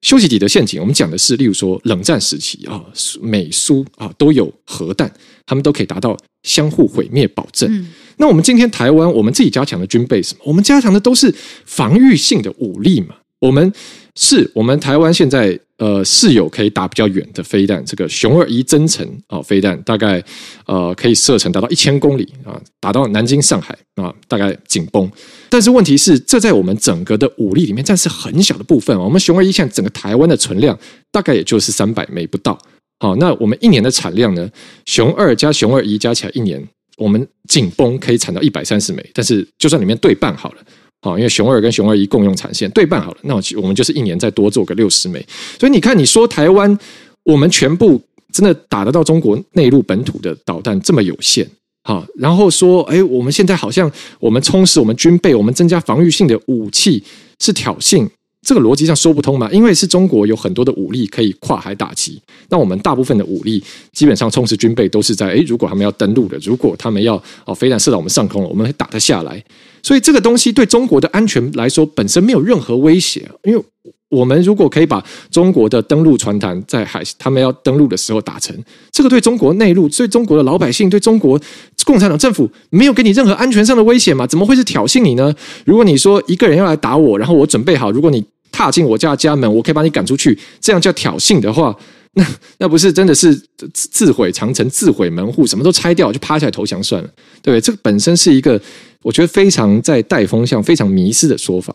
[0.00, 2.82] 修昔底德陷阱，我们讲的是，例如说冷战时期啊，
[3.20, 5.12] 美苏啊都有核弹，
[5.44, 7.68] 他们都可以达到相互毁灭保证。
[7.70, 10.40] 嗯、那我们今天台湾，我们自己加强的军备什么？
[10.44, 11.34] 我们加强的都是
[11.66, 13.16] 防御性的武力嘛。
[13.40, 13.72] 我们
[14.14, 15.58] 是我们台湾现在。
[15.80, 20.22] 呃，是有可以打比较远的飞弹，这个熊二一增程啊，飞弹大概
[20.66, 25.10] 呃可以射程达到一千公里啊，打到南京、上海啊，大概紧绷。
[25.48, 29.02] 但是问题是，这在我们整个的武力里面，占是很小的部分啊。
[29.02, 30.78] 我们熊二一现在整个台湾的存量
[31.10, 32.58] 大概也就是三百枚不到。
[32.98, 34.46] 好，那我们一年的产量呢？
[34.84, 36.62] 熊二加熊二一加起来一年，
[36.98, 39.02] 我们紧绷可以产到一百三十枚。
[39.14, 40.58] 但是就算里面对半好了。
[41.02, 45.24] 好，因为熊二跟熊二一共用产线对半好了，那我我们就是一年再多做个六十枚。
[45.58, 46.78] 所以你看，你说台湾
[47.24, 48.00] 我们全部
[48.32, 51.48] 真的打得到中国内陆本土的导弹这么有限，
[51.84, 57.02] 好，然后说，哎，我们现在好像我们充实我们军备，我们增加防御性的武器
[57.38, 58.06] 是挑衅。
[58.46, 59.50] 这个逻辑上说不通嘛？
[59.50, 69.42] 因为是中国有很多的武力可以跨海打击，那我们大部分的武力基本上充实军备都是在诶，如果他们要登陆的，如果他们要哦飞弹射到我们上空了，我们会打得下来。
[69.82, 73.64] 所以这个东西对中国的安全来说本身没有任何威胁，因为
[74.08, 78.56] 我们如果可以把中国的登陆船团在海他们要登陆的时候打沉，
[78.90, 81.40] 这个对中国内陆、对中国的老百姓、对中国
[81.84, 84.26] 共产党政府没有给你任何安全上的威胁嘛？
[84.26, 85.32] 怎么会是挑衅你呢？
[85.64, 91.72] 如果你说一个人要来打我，然后我准备好，如果你踏进我家家门，我可以把你赶出去，这样叫挑衅的话，
[92.14, 92.26] 那
[92.58, 93.40] 那不是真的是
[93.72, 97.08] 自毁长城、自毁门户，什么都拆掉就趴下来投降算了？
[97.40, 98.60] 对，这个本身是一个
[99.02, 101.74] 我觉得非常在带风向、非常迷失的说法。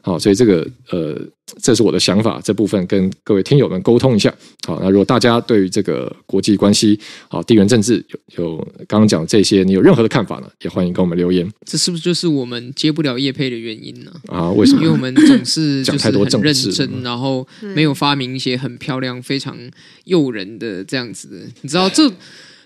[0.00, 1.18] 好，所以这个呃，
[1.62, 4.32] 这是我的想法，这部分跟各位听友们沟通一下。
[4.66, 8.04] 好，那如果大家对于这个国际关系、好地缘政治
[8.36, 10.48] 有有刚刚讲这些，你有任何的看法呢？
[10.62, 11.50] 也欢迎跟我们留言。
[11.64, 14.12] 这是不是就是我们接不了叶配的原因呢？
[14.26, 14.82] 啊，为什么？
[14.82, 19.56] 因为我们总是 讲太多政治，认真，然后没有发明一些很漂亮、非常
[20.04, 21.36] 诱人的这样子的。
[21.62, 22.12] 你知道这？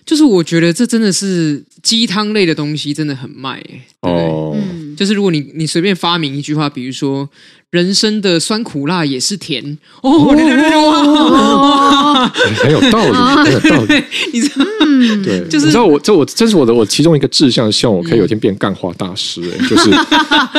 [0.09, 3.85] 就是我觉得这真的是鸡汤类的东西，真的很卖哎。
[4.01, 4.57] 哦，
[4.97, 7.29] 就是如果你你随便发明一句话，比如说
[7.69, 14.03] 人生的酸苦辣也是甜哦，对对对，哇，很有道理，很有道理。
[14.33, 14.65] 你知道，
[15.23, 19.91] 对，就是你知道我这我这是我的我其中一个志向，希望我可以有一天变干话大师哎， 就是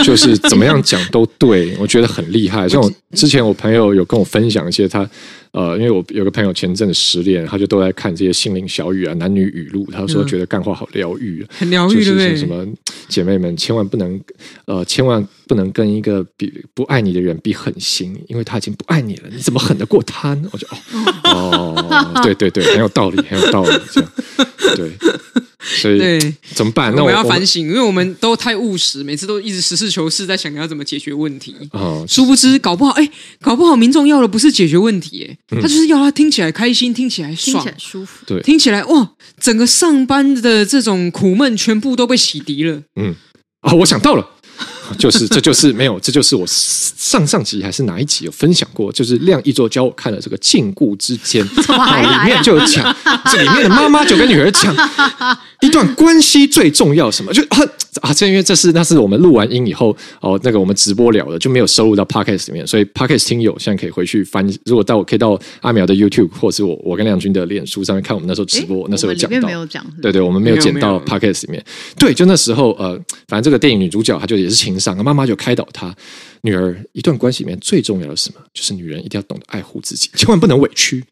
[0.04, 2.68] 就是怎么样讲都对，我觉得很厉害。
[2.68, 5.10] 像我之前我朋友有跟我分享一些他。
[5.52, 12.64] 呃，因为我有个朋友前阵子失恋，他就都在看这些心灵小语啊、男女语录，他说觉得干话好疗愈，很疗愈，就是什么
[13.08, 14.20] 姐妹们千万不能，
[14.66, 20.48] 呃，千万不能跟一个比不爱你的人比狠心，因为他已经不爱你了，你怎么狠得过他呢？
[20.52, 20.66] 我就
[21.24, 24.10] 哦哦， 对对对，很有道理，很有道理，这样
[24.76, 24.90] 对。
[25.60, 26.92] 所以对怎么办？
[26.94, 31.54] 那我，我们要反省，因为我们都太务实，每次都一直实事求是，在想要怎么解决问题。
[31.72, 33.08] 哦，殊不知搞不好，哎，
[33.40, 42.82] 搞不好民众要的不是解决问题，哎，他就是要他听起来开心，听起来爽，听起来舒服，对，听起来哇，整个上班的这种苦闷全部都被洗涤了。
[42.96, 43.14] 嗯，
[43.60, 44.26] 啊，我想到了。
[44.98, 51.44] 就是，这就是没有，这就是我上上集还是哪一集有分享过，就是亮一周教我看了这个《禁锢之间》，
[52.02, 52.94] 里面就有讲，
[53.30, 54.74] 这里面的妈妈就跟女儿讲，
[55.60, 57.58] 一段关系最重要什么，就啊
[58.00, 71.64] 啊，这因为这是那是我们录完音以后哦，那个我们直播聊的就没有收录到 Podcast 里面，所以 Podcast 听友现在可以回去翻，如果到我可以到阿苗的 YouTube 或者是我我跟亮君的脸书上面看我们那时候直播，那时候有讲到，没有讲，对对，我们没有剪到 Podcast 里面，
[71.98, 72.98] 对，就那时候呃，
[73.28, 74.79] 反正这个电影女主角她就也是情。
[75.04, 75.94] 妈妈就开导她
[76.42, 78.40] 女儿：一段关系里面最重要的是什么？
[78.54, 81.04] 就是女人一定要懂得爱护自己，千万不能委屈。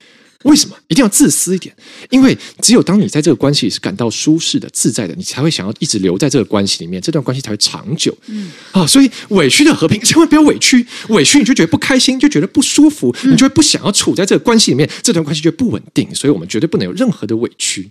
[0.45, 0.77] 为什么？
[0.87, 1.75] 一定要自私一点？
[2.11, 8.17] 因为只有当你在这个关系里是感到舒适的、自在的，你才会想要一直留在这个关系里面，这段关系才会长久。
[8.29, 10.87] 嗯啊，所以委屈的和平，千万不要委屈。
[11.09, 16.09] 委屈你就觉得不开心，就觉得不舒服，你就会不想要处在这个关系里面，这段关系就不稳定。
[16.15, 17.91] 所以我们绝对不能有任何的委屈。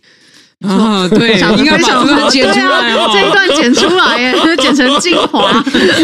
[0.67, 5.63] 啊，对，应该把这个剪出来，这一段剪出来，耶， 剪成精华。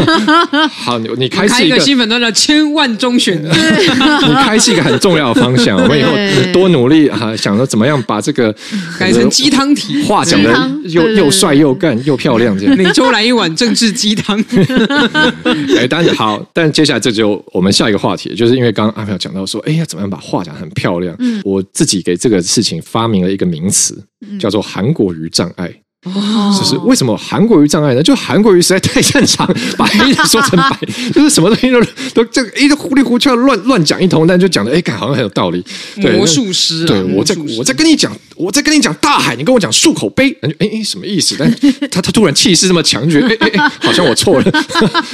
[0.69, 5.75] 好，你你开启一个新粉段的千万中选，你开启一个很重要的方向。
[5.81, 6.11] 我们以后
[6.53, 8.55] 多努力哈，想着怎么样把这个
[8.99, 14.39] 改成鸡汤体，话讲的又又帅又干又漂亮，这样每周来一碗政治鸡汤。
[15.75, 21.17] 哎，但好，但接下来这就我们下一个话题，就是因为刚刚阿苗讲到说，哎呀，怎么样把话讲得很漂亮？
[21.43, 23.99] 我自己给这个事情发明了一个名词。
[24.43, 25.73] 叫做韩国瑜障碍。
[26.03, 28.03] 哦，就是为什么韩国瑜障碍呢？
[28.03, 30.77] 就韩国瑜实在太擅长把黑的说成白，
[31.15, 31.81] 就是什么东西都
[32.13, 35.63] 都这个一个糊里糊涂乱乱讲一通，但就讲的哎，感好像很有道理。
[35.95, 41.35] 魔术师，对我在我在跟你讲，我在跟你讲大海，你跟我讲漱口杯，哎哎什么意思？
[41.39, 41.49] 但
[41.89, 44.51] 他他突然气势这么强，觉得哎哎哎， 好像我错了。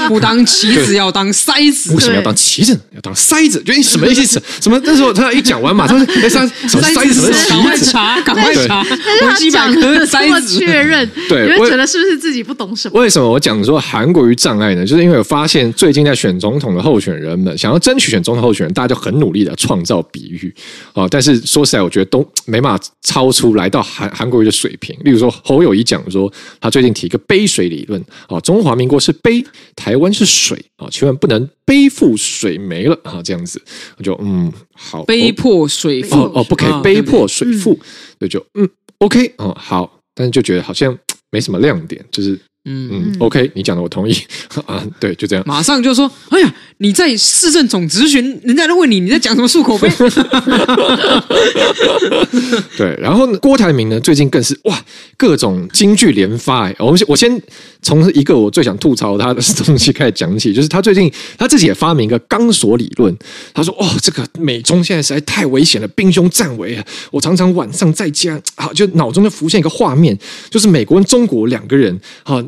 [0.08, 2.74] 不当棋子要当筛子，为什么要当棋子？
[2.96, 3.62] 要当筛子？
[3.64, 4.42] 觉得什么意思？
[4.60, 4.82] 什么？
[4.84, 7.32] 那时候他一讲完嘛，他说哎筛什么筛子？
[7.48, 10.79] 赶快查，赶快查，维基百科筛子。
[10.82, 13.00] 确认，对，你会觉得是不是自己不懂什么？
[13.00, 14.86] 为什么我讲说韩国瑜障碍呢？
[14.86, 20.54] 就是因为我发现最近在选总统的候选人们想要争取选总统候选人，大家就很努力的创造比喻
[20.94, 21.08] 啊。
[21.10, 24.96] 但是说实在，我觉得都没办法超出来到韩韩国瑜的水平。
[25.04, 29.44] 例如说侯友谊讲说，他最近提一个杯水理论啊，中华民国是杯，
[29.76, 33.62] 台湾是水啊，千万不能背负水没了啊，这样子
[33.98, 37.80] 我就嗯好，杯破水富哦，哦，不可以杯破水富，
[38.20, 39.99] 那、嗯、就嗯 OK 嗯好。
[40.20, 41.00] 但是就觉得好像
[41.32, 44.16] 没什么亮点，就是嗯嗯，OK，你讲的我同意
[44.68, 45.44] 啊，对，就这样。
[45.48, 49.90] 马上就说，哎呀，你在市政总咨询，人家都问你你在讲什么漱口杯？
[52.78, 54.78] 对，然后郭台铭呢，最近更是哇，
[55.18, 56.68] 各种金句连发。
[56.68, 57.42] 哎，我们我先。
[57.82, 63.18] 从一个我最想吐槽他的东西开始讲起， 就是他最近他自己也发明一个钢索理论。
[63.54, 66.84] 他说：“哦，这个美中现在实在太危险了，兵凶战危啊！
[67.10, 70.20] 我常常晚上在家，啊，就脑中就浮现一个画面，
[70.50, 72.44] 就是美国跟中国两个人，啊，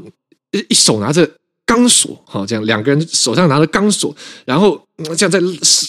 [0.52, 1.30] 一手拿着
[1.66, 4.16] 钢索，哈，这样两个人手上拿着钢索，
[4.46, 4.82] 然后。”
[5.18, 5.40] 这样在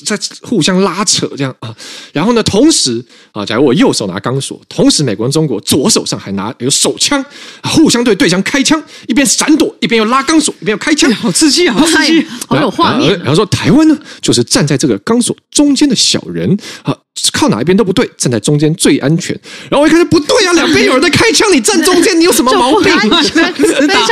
[0.06, 1.76] 在互相拉扯，这样啊，
[2.14, 7.22] 然后呢，同时啊，假如我右手拿钢索，同时美国跟中国左手上还拿有手枪，
[7.62, 13.18] 互相对对枪开枪，一边闪躲，一边又拉钢索，一边又开枪，好刺激啊，好刺激，好有画面。
[13.18, 16.96] 然后说台湾呢，就是站在这个钢索中间的小人啊。
[17.32, 19.38] 靠哪一边都不对，站在中间最安全。
[19.68, 22.90] 然后我一看就不对啊，两边有人在开枪，你站中间，你有什么毛病？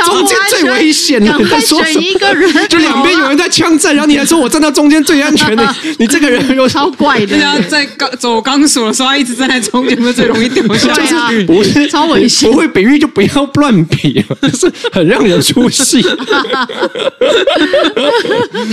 [0.05, 2.67] 中间最危险，你在说什么？
[2.69, 7.27] 就两边有人在枪战，然后你还说我站到中间最安全的，你这个人有超怪的。
[7.27, 10.93] 对啊，在钢走钢索的时候，他一直站在中间，不是最容易掉下
[11.29, 11.43] 来？
[11.45, 16.01] 不是超危险，不会比喻就不要乱比，就 是很让人出戏。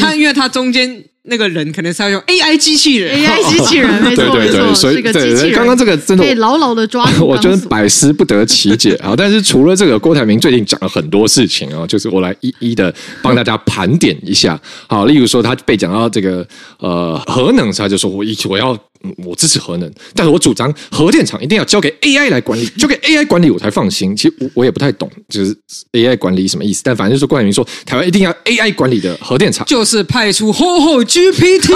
[0.01, 1.05] 他因为他中间。
[1.29, 9.15] 那个人可能是要用 AI 机器人，AI 机器人， 没错没错，所以对，刚刚这个真的可以牢牢的抓住， 我觉得百思不得其解啊！
[9.17, 14.61] 但是除了这个，郭台铭最近讲了很多事情啊，就是我来一一的帮大家盘点一下。
[14.87, 16.47] 好，例如说他被讲到这个
[16.79, 18.77] 呃核能，他就说我一我要。
[19.19, 24.15] 我支持核能，但是我主张核电厂一定要交给 AI 来管理， 交给 AI 管理我才放心。
[24.17, 25.57] 其实我我也不太懂，就是
[25.93, 26.83] AI 管理什么意思。
[26.85, 31.73] 但反正就是郭台铭说，台湾一定要 AI 管理的核电厂，就是派出厚厚 GPT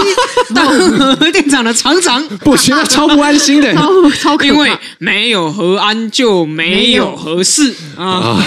[0.54, 0.68] 当
[0.98, 8.04] 核电厂的厂长， 不行，那超不安心的， 超超可怕，因为没有核安就没有核事啊。
[8.06, 8.46] 啊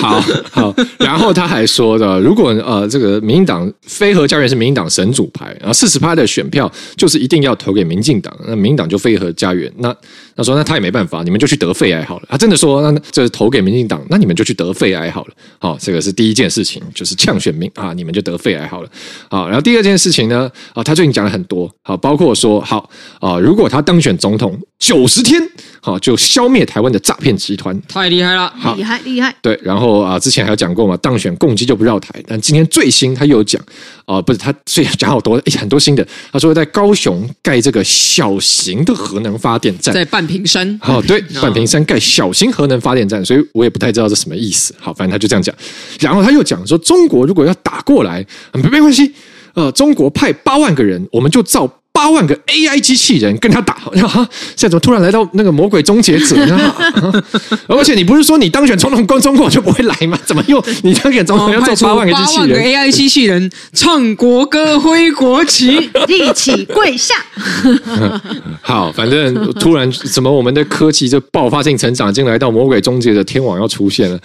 [0.00, 7.58] 好好，然后他还说的，如果呃这个民进党非核家园是民进党神主牌，然后四十趴的选票就是一定要。
[7.58, 9.72] 投给民进党，那民进党就非核家园。
[9.78, 9.92] 那
[10.36, 12.26] 他说，那他也没办法，你们就去得肺癌好了。
[12.28, 15.32] 他真的说，那这投给民进党，那你们就去得肺癌好了。
[15.58, 18.88] 好，这个是第一件事情，就是呛选民啊，你们就得肺癌好了。
[19.28, 22.88] 好，然后第二件事情呢，啊，他最近讲了很多，好，包括说，好
[23.20, 25.38] 啊，如果他当选总统九十天，
[25.82, 28.74] 好，就消灭台湾的诈骗集团，太厉害了，好。
[28.76, 29.34] 厉害厉害。
[29.42, 33.62] 对，然后啊，之前还有讲过嘛，当选共机就不绕台，但今天最新他又有讲，
[34.06, 45.54] 啊，不是他最讲好多，很多新的，他说在高雄盖这个小型的核能发电站，在半屏山，好，对， 半屏山盖小型核能发电站，所以我也不太知道这什么意思，好，反正他就这样讲，
[46.00, 49.12] 然后他又讲说，中国如果要打过来，没没关系，
[49.58, 51.68] 呃，中国派八万个人，我们就造。
[51.98, 54.24] 八万个 AI 机器人跟他打，然后
[54.54, 56.72] 现在怎么突然来到那个魔鬼终结者呢？
[57.66, 60.16] 而且你不是说你当选总统，中国就不会来吗？
[60.24, 62.50] 怎么又你当选总统要造八万个机器人？
[62.50, 67.16] 个 AI 机器人唱国歌、挥国旗，一起跪下。
[68.62, 74.16] 好，反正突然怎么我们的科技就爆发性成长，进来到魔鬼终结者天网要出现了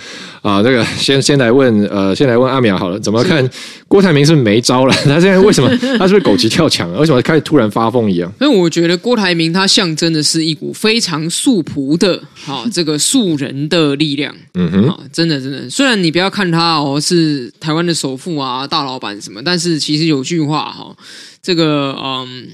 [0.43, 0.61] 啊！
[0.61, 3.49] 这个先先来问呃，先来问阿淼好了，怎么看
[3.87, 4.93] 郭台铭是不是没招了？
[5.05, 5.67] 他现在为什么
[5.97, 6.87] 他是不是狗急跳墙？
[6.99, 7.62] 为什么开始突然？
[7.69, 15.69] 发疯一样，所以我觉得郭台铭他象征的是一股非常素朴的，哈，这个素人的力量，嗯哼，真的真的。
[15.69, 20.95] 虽然你不要看他哦，是台湾的首富啊，大老板什么，但是其实有句话哈，
[21.41, 22.47] 这个嗯，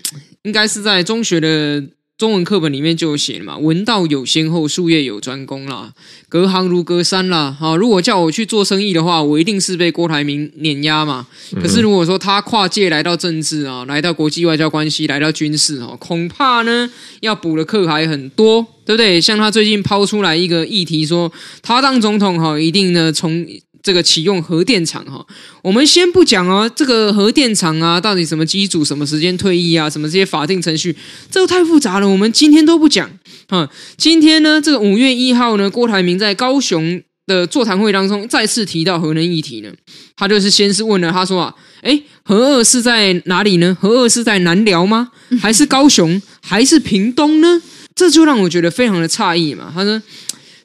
[0.43, 1.83] 应该是在中学的。
[2.19, 5.93] 中文课本里面就有写嘛，文道有先后，术业有专攻啦，
[6.27, 7.55] 隔行如隔山啦。
[7.57, 11.25] 好，如果叫我去做生意的话，我一定是被郭台铭碾压嘛。
[11.61, 16.91] 可是如果说他跨界来到政治啊，来到国际外交关系，来到军事哦，恐怕呢
[17.21, 19.21] 要补的课还很多，对不对？
[19.21, 23.47] 像他最近抛出来一个议题说，他当总统哈，一定呢从。
[23.81, 25.25] 这个启用核电厂哈，
[25.61, 30.95] 我们先不讲哦，这个核电厂啊，到底什么机组、什么时间退役啊，什么这些法定程序，
[31.31, 33.09] 这个太复杂了，我们今天都不讲
[33.47, 33.69] 哈。
[33.95, 39.71] 今天呢，这个五月一号呢，郭台铭在高雄的座谈会当中再次提到核能议题呢，
[40.17, 43.77] 他就是先是问了，他说啊，诶，核二是在哪里呢？
[43.79, 45.09] 核二是在南寮吗？
[45.41, 46.21] 还是高雄？
[46.41, 47.61] 还是屏东呢？
[47.95, 49.71] 这就让我觉得非常的诧异嘛。
[49.73, 50.01] 他说。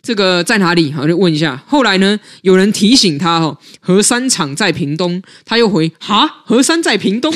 [0.04, 0.92] 这个在哪里？
[0.92, 1.60] 好，就问一下。
[1.66, 7.32] 后来呢，有人提醒他哦，核三厂在屏东，他又回哈，核三在屏东。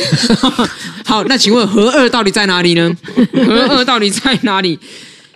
[1.06, 2.94] 好，那请问核二到底在哪里呢？
[3.32, 4.78] 核二到底在哪里？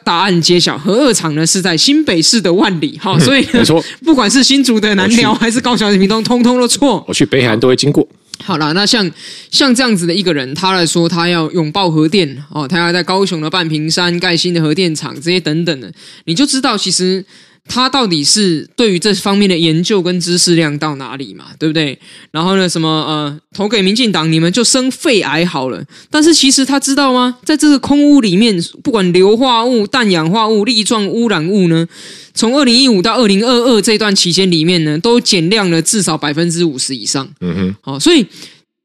[0.04, 2.98] 答案揭晓，核二厂呢是在新北市的万里。
[3.00, 7.02] 好，所以没错，不管是新竹的南寮还是高雄的屏东，通通都错。
[7.08, 8.06] 我去北海岸都会经过。
[8.44, 9.10] 好了，那像
[9.50, 15.92] 像这样子的一个人，他来说他要拥抱核电哦，他要在高雄的半屏山盖新的核电厂，这些等等的，
[16.24, 17.24] 你就知道其实。
[17.68, 21.46] 他到底是对于这方面的研究跟知识量到哪里嘛？
[21.58, 21.98] 对不对？
[22.30, 25.82] 然后呢，什么呃，投给民进党，你们就生肺癌好了。
[26.10, 27.38] 但是其实他知道吗？
[27.44, 31.86] 在这个空污里面，不管硫化物、氮氧化物、粒状污染物呢，
[32.34, 37.28] 从二零一五到二零二二这段期间里面呢，都减量了至少百分之五十以上。
[37.40, 38.26] 嗯哼，好，所以。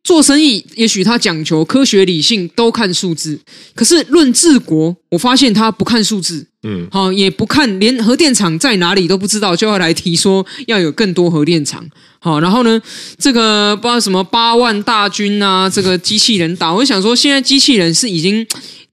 [0.08, 3.38] 做生意，也许他讲求科学理性，都看数字。
[3.76, 11.86] 可是论治国，我发现他不看数字，嗯，好，也不看，连核电厂在哪里都不知道，就要来提说要有更多核电厂。
[12.20, 12.82] 好，然后呢，
[13.20, 18.48] 这个不知道什么八万大军啊，这个机器人打，我想说，现在机器人是已经。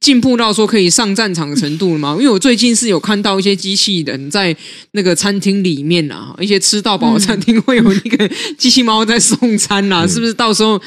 [0.04, 2.14] 进步到说可以上战场的程度了吗？
[2.18, 4.54] 因为我最近是有看到一些机器人在
[4.90, 10.34] 那个餐厅里面啊，一些吃到饱的餐厅会有那个机器猫在送餐啊，是不是？
[10.34, 10.78] 到时候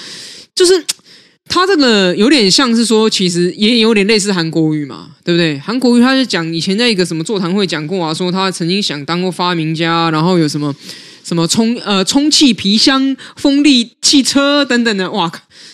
[0.53, 0.86] 就是
[1.49, 5.57] 它这个有点像是说，其实也有点类似韩国语嘛，对不对？
[5.57, 10.72] 韩国语他就讲以前在一个什么座谈会讲过啊，说他曾经想当过发明家，然后有什么
[11.28, 15.30] 什么充呃充气皮箱、风力汽车等等的，哇，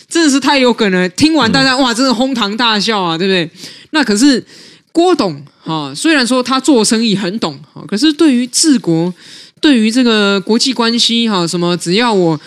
[0.08, 1.08] 真的是太有梗了！
[1.10, 3.48] 听完大家哇，真的哄堂大笑啊，对不对？
[3.90, 4.44] 那可是
[4.90, 9.14] 郭董哈，虽然说他做生意很懂哈，可是对于治国，
[9.60, 12.40] 对于这个国际关系哈，什么只要我。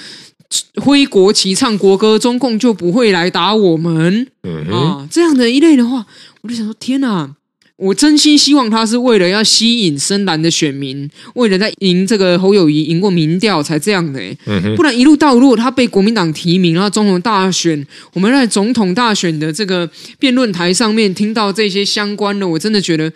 [0.76, 4.26] 挥国旗、唱国歌，中共就不会来打我们。
[4.43, 6.05] 嗯啊，这样的一类的话，
[6.39, 7.30] 我就想说：天哪！
[7.78, 14.19] 我真心希望他是为了要吸引深蓝的选民，为了在赢这个侯友谊赢过民调才这样的。
[14.45, 23.11] 嗯，不然一路到如果他被国民党提名，然后总统大选，我们在总统大选的这个辩论台上面听到这些相关的，我真的觉得。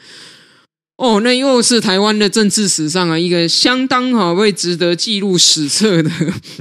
[0.98, 6.12] 哦，那又是台湾的政治史上啊，一个相当哈会值得记录史册的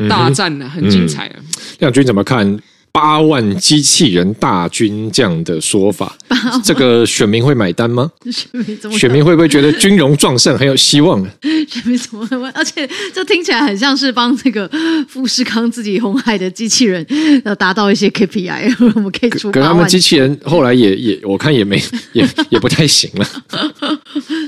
[0.09, 1.37] 大战呢、啊，嗯、很精彩啊。
[1.81, 2.59] 亮君怎么看？
[2.93, 8.11] 八万机器人大军这样的说法，万 这个选民会买单吗？
[8.31, 8.99] 选民怎么？
[8.99, 11.25] 选民会不会觉得军容壮盛很有希望？
[11.69, 12.51] 选民怎么会问？
[12.53, 14.69] 而且这听起来很像是帮这个
[15.09, 17.07] 富士康自己红海的机器人
[17.45, 19.53] 要达到一些 KPI，我们可以出。
[19.53, 21.81] 可他们机器人后来也 也，我看也没
[22.13, 23.27] 也也不太行了。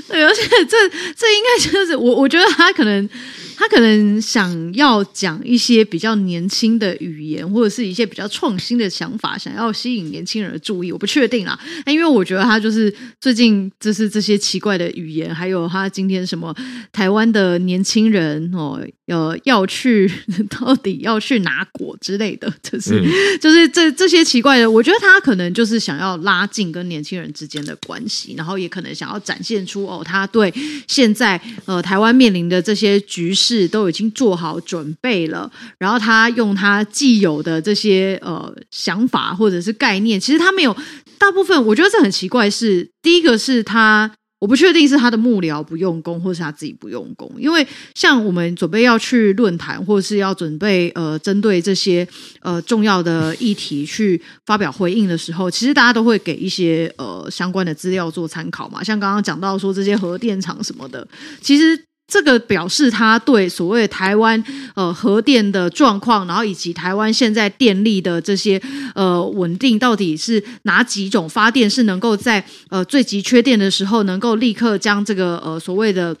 [0.09, 0.77] 对，而且这
[1.15, 3.09] 这应该就是我我觉得他可能。
[3.55, 10.91] 他可能想要讲一些比较年轻的语言，或者是一些比较创新的想法，想要吸引年轻人的注意。
[10.91, 16.55] 我不确定啦，因为我觉得他就是最近就是这些奇怪的语言，还有他今天什么
[16.91, 20.11] 台湾的年轻人哦，呃，要去
[20.49, 23.05] 到底要去哪国之类的，就是、嗯、
[23.39, 30.51] 就是这这些奇怪的，我觉得他可能就是想要拉近跟年轻人之间的关系，然后也可能想要展现出哦，他对
[30.87, 33.42] 现在呃台湾面临的这些局势。
[33.43, 40.73] 是都已经做好准备了，然后他用他既有的这些呃想法或者是概念，其实他没有
[41.17, 42.89] 大部分，我觉得这很奇怪是。
[43.01, 47.29] 第一个是他，我不确定是他的幕僚不用功，或是他自己不用功。
[47.37, 52.07] 因为像我们准备要去论坛，或是要准备呃针对这些
[52.41, 58.81] 呃重要的议题去发表回应的时候，其实大家都会给一些呃相关的资料做参考嘛。
[58.81, 61.05] 像刚刚讲到说这些核电厂什么的，
[61.41, 61.83] 其实。
[62.13, 64.43] 这个表示他对所谓台湾
[64.75, 68.61] 呃核电的状况，然后以及台湾现在电力的这些
[68.93, 76.15] 呃稳定，到底是哪几种发电是能够在呃最急缺电的时候，能够立刻将这个呃所谓的。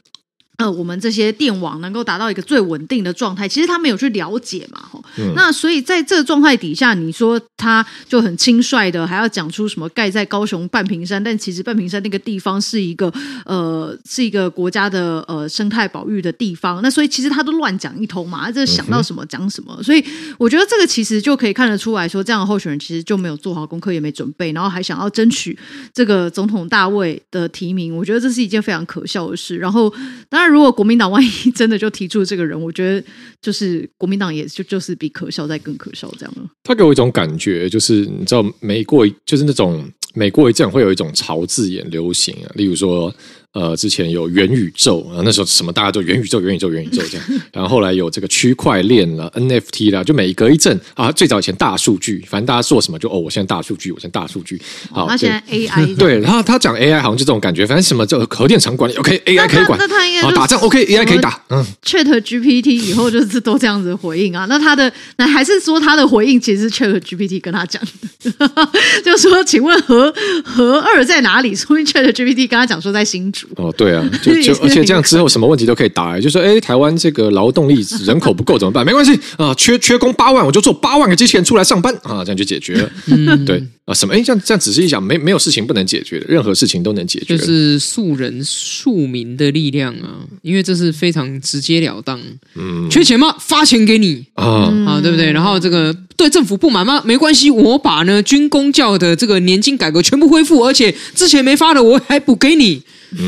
[0.57, 5.33] 呃，我们这些电网能够达到一个最稳定的状态，其实他没有去了解嘛，吼、嗯。
[5.35, 13.11] 那所以在这个状态底下，你说他就很轻率的，还要讲出什么盖在高雄半屏山，但其实半屏山那个地方是一个
[13.45, 19.81] 呃是一个国家的呃生态保育的地方，那所以其实他都乱讲一通嘛，这想到什么讲什么。
[19.81, 20.05] 所以
[20.37, 25.57] 我觉得这个其实就可以看得出来说，这样的候选人其实就没有做好功课，也没准备，然后还想要争取
[25.91, 29.57] 这个总统大位的提名，我觉得这是一件非常可笑的事。
[29.57, 29.91] 然后
[30.29, 30.52] 当然。
[30.53, 33.05] 如果国民党万一真的就提出这个人，我觉得
[33.41, 36.47] 就是国民党也就就是比可笑再更可笑这样了。
[36.63, 39.83] 他给我一种感觉，就是你知道，每过就是那种
[40.13, 43.13] 每过一阵会有一种潮字眼流行啊，例如说。
[43.53, 54.59] 呃，之前有元宇宙啊，那时候什么大家都元宇宙、元宇宙、元宇宙 这样，然后后来有这个区块链了、NFT 啦，就每隔一阵啊，最早以前大数据，反正大家做什么就哦，我现在大数据，我现在大数据。
[54.89, 61.39] 好，他现在 AI 对，然后 他讲 AI 好像就这种感觉，反正什么叫核电厂管理，OK，AI 可以管，那他应该打仗 OK，AI 可以打。
[61.49, 68.31] 嗯，Chat GPT 以后就是都这样子回应啊，那他的那还是说他的回应其实是 Chat GPT 跟他讲的，
[69.05, 70.11] 就说请问核
[70.43, 71.53] 核二在哪里？
[71.53, 73.42] 所以 Chat GPT 跟他讲说在新竹。
[73.55, 78.85] 哦，对啊，就 就而且这样之后什么问题都可以答，就说哎，台湾这个劳动力人口不够怎么办？
[78.85, 82.89] 没关系啊，缺缺工八万，我就做八万个机器人出来上班啊，这样就解决了。
[83.07, 92.17] 嗯，对啊，什么哎，这样这样仔细一想，没没有事情不能解决的，任何事情都能解决，就是庶人庶民的力量啊，因为这是非常直截了当。
[92.55, 93.35] 嗯，缺钱吗？
[93.39, 95.33] 发钱给你啊啊，对不对？
[95.33, 97.01] 然后这个对政府不满吗？
[97.03, 102.81] 没关系，我把呢军公教的这个年金改革全部恢复，而且之前没发的我还补给你。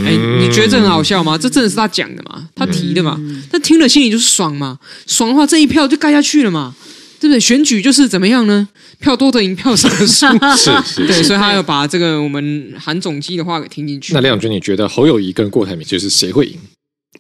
[0.06, 1.38] 哎，你觉得这很好笑吗？
[1.38, 2.48] 这真的是他讲的嘛？
[2.56, 3.20] 他提的嘛？
[3.52, 4.80] 他听了心里就是爽嘛？
[5.06, 6.74] 爽的话，这一票就盖下去了嘛？
[7.20, 7.40] 对不对？
[7.40, 8.68] 选举就是怎么样呢？
[9.00, 10.26] 票多的赢，票少的输。
[10.56, 14.14] 是是，对，所以他要把这个我们韩总机的话给听进去。
[14.14, 16.60] 那梁永军，你觉得侯友谊跟郭台铭就是谁会赢？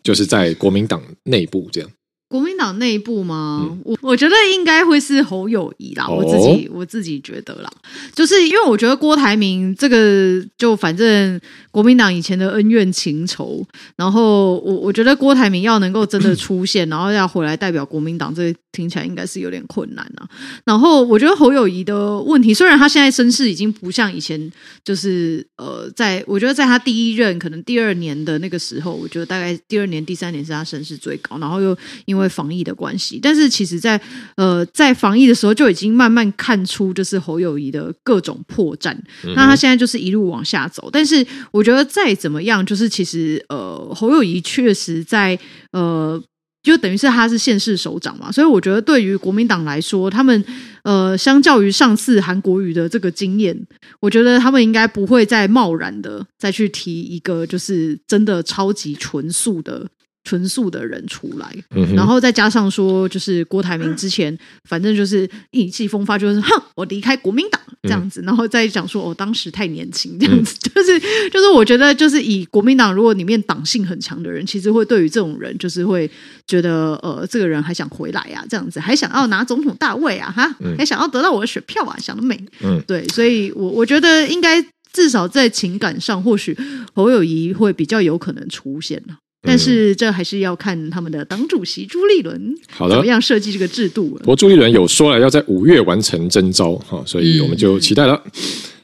[0.03, 1.89] 就是在国民党内部这样。
[2.35, 3.61] 国民党内部吗？
[3.63, 7.71] 嗯、我我觉得应该会是侯友谊啦，哦、我自己我自己觉得啦，
[8.13, 11.39] 就是因为我觉得郭台铭这个就反正
[11.71, 13.65] 国民党以前的恩怨情仇，
[13.95, 20.27] 然后我我觉得郭台铭要能够真的出现，然后要回来代表国民党，这听起来应该是有点困难啊。
[20.65, 24.51] 然后我觉得侯友谊的问题，虽然他现在身世已经不像以前，
[24.83, 33.99] 就是呃，在我觉得在他第一任可能第二年的那个时候，我觉得大概第二年第三年是他身世最高，然后又因为防疫的关系，但是其实在，
[34.35, 38.93] 呃在防疫的时候就已经慢慢看出，就是侯友谊的各种破绽。
[39.23, 45.37] 嗯、那他现在就是一路往下走，但是我觉得再怎么样，就是其实呃侯友谊确实在
[45.71, 46.21] 呃
[46.63, 50.43] 就等于是他是县市首长嘛，所以我觉得对于国民党来说，他们
[50.83, 53.55] 呃相较于上次韩国瑜的这个经验，
[53.99, 59.87] 我觉得他们应该不会再贸然的再去提一个就是真的超级纯素的。
[60.25, 70.99] 纯素的人出来，嗯、然后再加上说，就是郭台铭之前， 反正就是意气风发，就是哼，我离开国民党这样子，嗯、然后再讲说，我、哦、当时太年轻这样子，嗯、 就是
[71.29, 76.09] 就是我觉得，就是以国民党如果里面党性很强的人，其实会对于这种人，就是会
[76.47, 84.59] 觉得，呃，这个人还想回来呀、啊，这样子，还想要拿总统大位啊，哈，嗯、还想要得到我的选票啊，想得美，嗯，对，所以我我觉得应该
[84.91, 86.57] 至少在情感上，或许
[86.93, 89.15] 侯友谊会比较有可能出现了。
[89.45, 94.09] 但是这还是要看他们的党主席朱立伦好的怎么样设计这个制度。
[94.19, 98.21] 不过朱立伦有说了要在五月完成征召哈，所以我们就期待了。
[98.25, 98.31] 嗯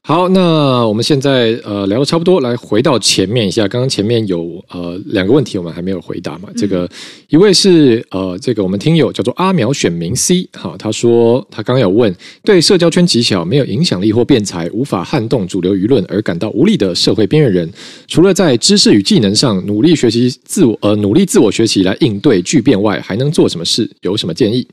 [0.03, 3.67] 好，那我们现在呃聊的差不多，来回到前面一下。
[3.67, 6.49] 刚刚前面有呃两个问题我们还没有回答嘛？
[6.57, 6.89] 这个
[7.29, 17.71] 一位是呃这个我们听友叫做阿苗选民 C 哈，他说他刚刚有问，对社交圈极小、没有影响力或辩才、无法撼动主流舆论而感到无力的社会边缘人，
[18.07, 23.87] 除了在知识与技能上努力学习自我呃努力自我学习来应对巨变外，还能做什么事？
[24.01, 24.67] 有什么建议？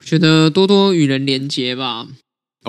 [0.00, 2.08] 我觉得多多与人连结吧，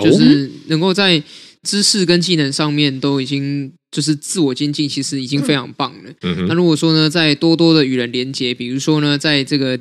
[0.04, 1.22] 就是能够在。
[1.66, 6.10] 知识跟技能上面都已经就是自我精进，其实已经非常棒了。
[6.22, 6.46] 嗯。
[6.48, 9.78] 那如果说呢，在多多的与人连接，比如说呢，在这个。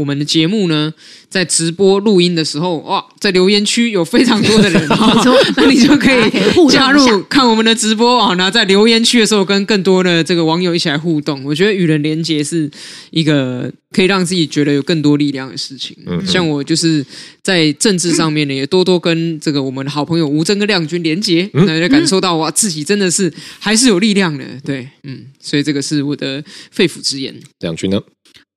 [0.00, 0.92] 我们的节目呢，
[1.28, 4.88] 在直播录音的时候，哇，在留言区有非常多的人，
[5.56, 6.30] 那你就可以
[6.70, 8.34] 加入看我们的直播啊。
[8.34, 11.44] 然后在留言区的时候，跟更多的这个网友一起来互动。
[11.44, 12.70] 我觉得与人连接是
[13.10, 15.96] 一个可以让自己觉得有更多力量的事情。
[16.06, 17.04] 嗯哼，像我就是
[17.42, 24.44] 在政治上面呢，也多多跟这个我们的好朋友吴征跟亮君连接，那就感受到哇，自己真的是还是有力量的。
[24.64, 27.34] 对，嗯，所以这个是我的肺腑之言。
[27.60, 28.00] 亮君呢？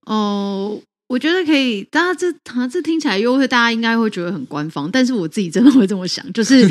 [0.06, 0.80] 哦。
[1.14, 6.68] 我觉得可以，大家这好像这听起来又会，大家应该会觉得很官方，但是我自己真的会这么想，就是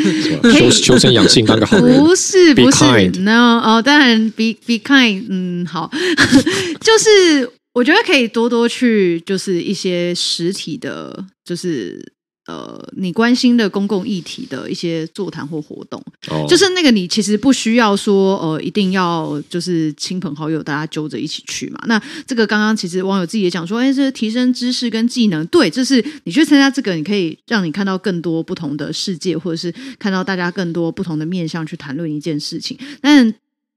[0.99, 1.97] 生养性，当个好人。
[1.97, 2.85] 不是不是
[3.21, 5.89] ，no 哦，当然 be be kind，嗯，好，
[6.83, 12.13] 就是我觉得可以多多去，就是一些实体的，就是。
[12.47, 21.81] 呃，你关心的公共议题的一些座谈或活动，哦、就是那个你其实不需要说呃，一定要就是亲朋好友大家揪着一起去嘛。
[21.87, 33.35] 那这个刚刚其实网友自己也讲说，哎，这提升知识跟技能，对，就是你去参加这个，你可以让你看到更多不同的世界，或者是看到大家更多不同的面向去谈论一件事情，但。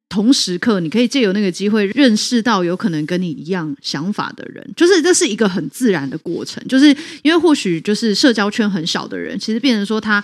[0.08, 6.66] 同时刻，你可以借由那个机会认识到有可能跟你一样想法的人，就是这是一个很自然的过程。
[6.68, 10.24] 就是因为或许就是社交圈很小的人，其实变成说他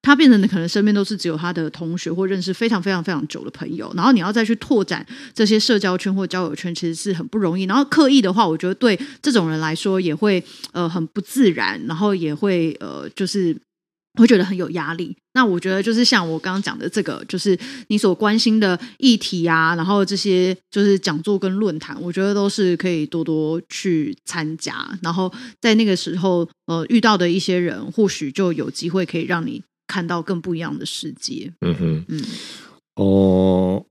[0.00, 5.04] 他变成的可能身边都是只有他的同学或认识非常非常非常久的朋友，然后你要再去拓展
[5.34, 7.64] 这些社交圈或交友圈，其实是很不容易。
[7.64, 13.56] 然后刻意的话，我觉得对这种人来说也会呃很不自然，然后也会呃就是。
[14.20, 15.16] 会觉得很有压力。
[15.34, 17.58] 那我觉得就是像我刚刚讲的这个，就是
[17.88, 24.86] 你所关心的议题啊，然后这些就是讲座跟论坛，我觉得都是可以多多去参加。
[25.02, 31.50] 然后在那个时候，呃，遇到的一些人，或许就有机会可以让你看到更不一样的世界。
[31.60, 32.22] 嗯哼，嗯，
[32.96, 33.86] 哦，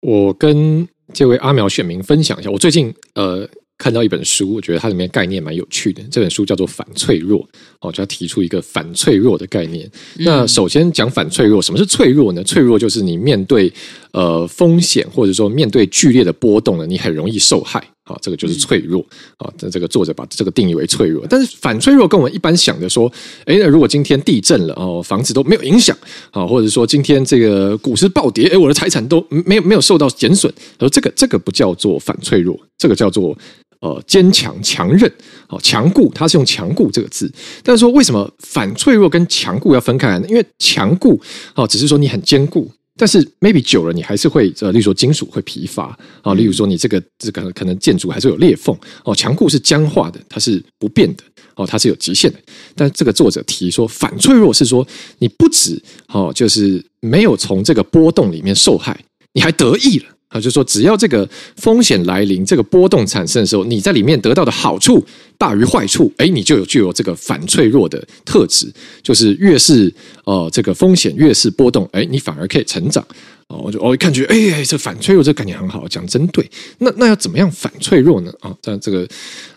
[0.00, 3.48] 我跟这位阿苗选民分享一下，我最近呃。
[3.76, 6.02] 看到一本书，我觉得它里面概念蛮有趣的。
[6.10, 7.40] 这本书叫做《反脆弱》，
[7.80, 9.84] 哦，就要提出一个反脆弱的概念。
[10.18, 12.42] 嗯、那首先讲反脆弱，什么是脆弱呢？
[12.44, 13.72] 脆弱就是你面对
[14.12, 17.82] 呃风险，或者说面对剧烈的波动呢，你很容易受害。
[18.04, 19.04] 好，这个就是脆弱。
[19.38, 21.26] 啊，这这个作者把这个定义为脆弱。
[21.28, 23.10] 但是反脆弱跟我们一般想的说，
[23.46, 25.96] 哎，那如果今天地震了哦，房子都没有影响
[26.30, 30.52] 啊，或者说今天这个股市暴跌，哎，我的财产都没有没有受到减损。
[30.78, 33.36] 他说这个这个不叫做反脆弱，这个叫做。
[33.80, 35.12] 呃，坚强、强韧，
[35.46, 37.30] 哦，强固，它是用“强固”这个字。
[37.62, 40.26] 但是说，为什么反脆弱跟强固要分开来呢？
[40.26, 41.20] 因为强固，
[41.54, 42.66] 哦，只是说你很坚固，
[42.96, 51.24] 但是 maybe 久了你还是会呃，例如说金属会疲乏啊，例如说你这个这个可能建筑还是有裂缝哦，墙固是僵化的，它是不变的
[51.56, 52.38] 哦，它是有极限的。
[52.76, 54.86] 但这个作者提说反脆弱是说
[55.18, 58.98] 你不止哦，就是没有从这个波动里面受害，
[59.32, 60.06] 你还得意了。
[60.34, 65.00] 啊，就是说，只要这个风险来临，这个波动产生的时候，你在里面得到的好处
[65.38, 68.66] 大于坏处，哎，你就有具有这个反脆弱的特质。
[69.00, 73.06] 就是越是呃这个风险越是波动，哎，你反而可以成长。
[73.46, 76.44] 哦，我就我一看觉得，哎，这反脆弱这个概念很好，讲真对。
[76.78, 78.32] 那那要怎么样反脆弱呢？
[78.40, 79.06] 啊，这这个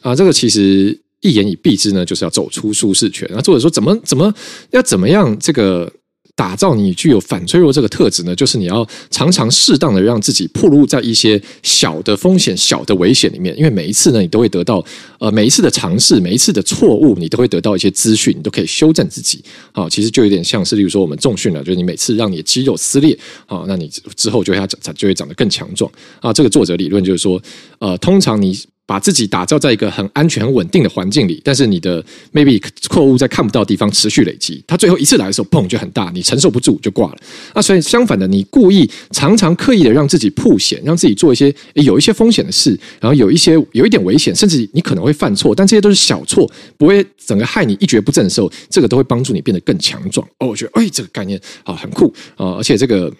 [0.02, 3.28] 啊，这个其实一言以蔽之呢，就是要走出舒适圈。
[3.34, 4.32] 那作者说，怎么怎么
[4.70, 5.92] 要怎么样这个。
[6.38, 14.86] 打造你具有反脆弱这个特质呢，就是你要常常适当的让自己暴露在一些小的风险、小的危险里面，因为每一次呢，你都会得到
[15.18, 19.44] 呃每一次的尝试、每一次的错误，你都会得到一些资讯，你都可以修正自己。
[19.72, 23.18] 啊，其实就有点像是，例如说我们重训了，就是你每次让你的肌肉撕裂，
[23.48, 25.92] 啊，那你之后就会长就会长得更强壮。
[26.22, 27.42] 啊，这个作者理论就是说，
[27.80, 28.56] 呃，通常你。
[28.88, 37.18] 把自己打造在一个很安全、很稳定的环境里，但是你的 maybe 错误在看不到的地方持续累积，它最后一次来的时候，砰就很大，你承受不住就挂了。
[37.54, 50.26] 那所以相反的，你故意常常刻意的让自己曝险，让自己做一些有一些风险的事，然后有一些有一点危险，甚至你可能会犯错，但这些都是小错，不会整个害你一蹶不振的时候，这个都会帮助你变得更强壮。
[50.40, 53.12] 哦，我觉得哎，这个概念啊很酷啊，而且这个。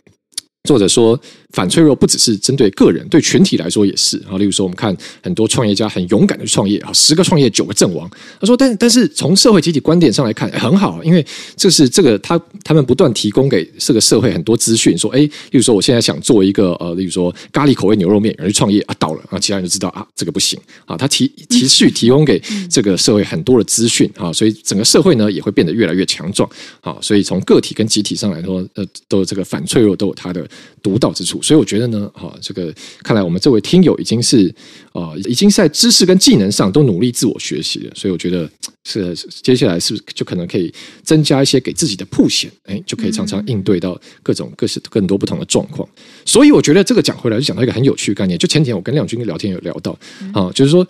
[0.64, 1.18] 作者说，
[1.52, 4.18] 反脆弱不只是针对个人，对群体来说也是。
[4.30, 8.10] 啊，例如说，我们看很多创业家很勇敢的创业啊，十个创业九个阵亡。
[8.40, 11.26] 他说，但但是从社会集体观点上来看，很好，因为
[11.56, 20.98] 这是这个他他们不断提供给这个社会很多资讯，说，哎，例如说，我现在想做一个呃，例如说咖喱口味牛肉面，有人去创业啊，倒了啊，其他人就知道啊，这个不行啊。
[20.98, 26.48] 他提持续提供给这个社会很多的资讯啊，所以整个社会呢也会变得越来越强壮
[26.82, 26.98] 啊。
[27.02, 30.46] 所以从个体跟集体上来说，呃，都这个反脆弱都有它的。
[30.82, 32.74] 独到之处，所以我觉得呢，哈，这个
[33.04, 34.48] 看来我们这位听友已经是
[34.94, 38.50] 啊、呃，已经在知识跟技能上都努力自我学习了，所以我觉得
[38.86, 39.14] 是
[39.44, 40.74] 接下来是不是就可能可以
[41.04, 45.88] 增加一些给自己的铺险，哎，就可以常常应对到各种各式更多不同的状况。
[46.26, 49.98] 所以我觉得这个讲回来就讲到一个很有趣的概念，就前几天我跟亮君聊天有聊到
[50.34, 50.88] 啊，就是说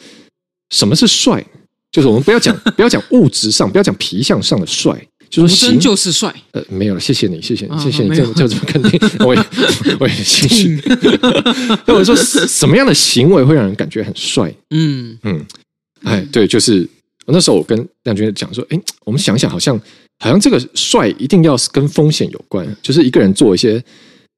[0.69, 1.43] 什么是帅，
[1.91, 5.07] 就是我们不要讲不要讲物质上，不要讲皮相上的帅。
[5.29, 9.41] 就是生就是帅，呃，没有了，谢谢你，谢谢你，谢谢你，这这这么肯定， 我也
[9.99, 10.69] 我也谢谢。
[11.85, 14.53] 那我说什么样的行为会让人感觉很帅？
[14.69, 15.45] 嗯嗯，
[16.03, 16.87] 哎，对，就是
[17.25, 19.77] 那时候我跟亮君讲说，哎，我们想想，好像
[20.19, 23.83] 好像这个帅一定要是跟风险有关，就是一个人做一些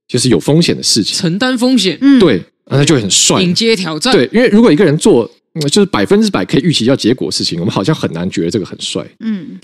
[0.07, 4.11] 就是有风险的事情，承担风险，嗯，对，那就会很帅，迎接挑战。
[4.13, 5.29] 对，因为如果一个人做
[5.71, 9.59] 就是百分之百可以预期要结果的事情，我们好像很难觉得这个很帅，嗯。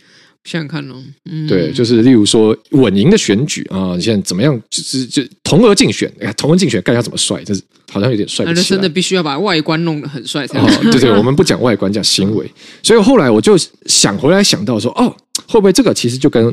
[0.46, 0.96] 想想看喽，
[1.30, 4.56] 嗯，对，就是例如说稳赢的选举啊，你现在怎么样？
[4.70, 7.44] 就是就同额竞选，哎，同额竞选，干要怎么帅？
[7.44, 8.46] 就是好像有点帅。
[8.46, 10.60] 那真的必须要把外观弄得很帅才。
[10.60, 12.50] 哦，对对， 我们不讲外观，讲行为。
[12.84, 15.10] 所以后来我就想回来想到说，哦，
[15.48, 16.44] 会不会这个其实就跟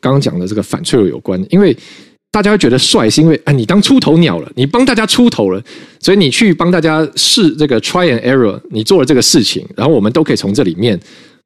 [0.00, 1.44] 刚刚讲的这个反脆弱有关？
[1.50, 1.76] 因为
[2.30, 5.62] 大家会觉得帅，是因为哎，你当出头鸟了，你帮大家出头了，
[6.00, 10.98] 所以你去帮大家试这个 try and error，你做了这个事情，然后我们都可以从这里面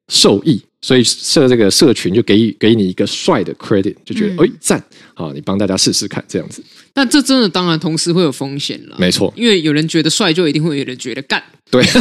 [0.09, 0.62] 受益。
[0.82, 4.78] 所以设这个社群就给给你一个帅的 credit，就觉得哎赞
[5.14, 5.32] 啊！
[5.34, 6.62] 你帮大家试试看这样子。
[6.92, 11.42] 但这真的当然同时会有风险了，没错，因为有人觉得帅，就一定会有人觉得干。
[11.72, 12.00] 对， 就是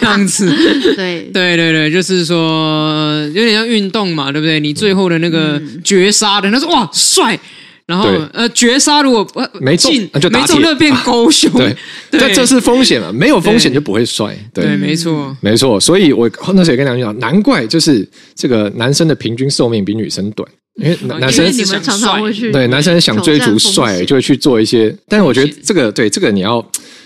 [0.00, 0.48] 这样子。
[0.96, 4.58] 对对对对，就是说有点像运动嘛，对不对？
[4.58, 7.38] 你最后的那个绝杀的，他说哇帅。
[7.86, 11.50] 然后呃，绝杀如果呃没中，那就打铁变狗熊。
[11.52, 11.76] 对，
[12.10, 14.34] 这这是风险了， 没有风险就不会帅。
[14.54, 15.78] 对，没错，没错。
[15.78, 24.96] 所以我那时候也跟梁军讲，难怪就是这个男生的平均寿命比女生短，因为男生你们常常会去对男生想追逐帅，就会去做一些。
[25.06, 26.64] 但是我觉得这个对这个你要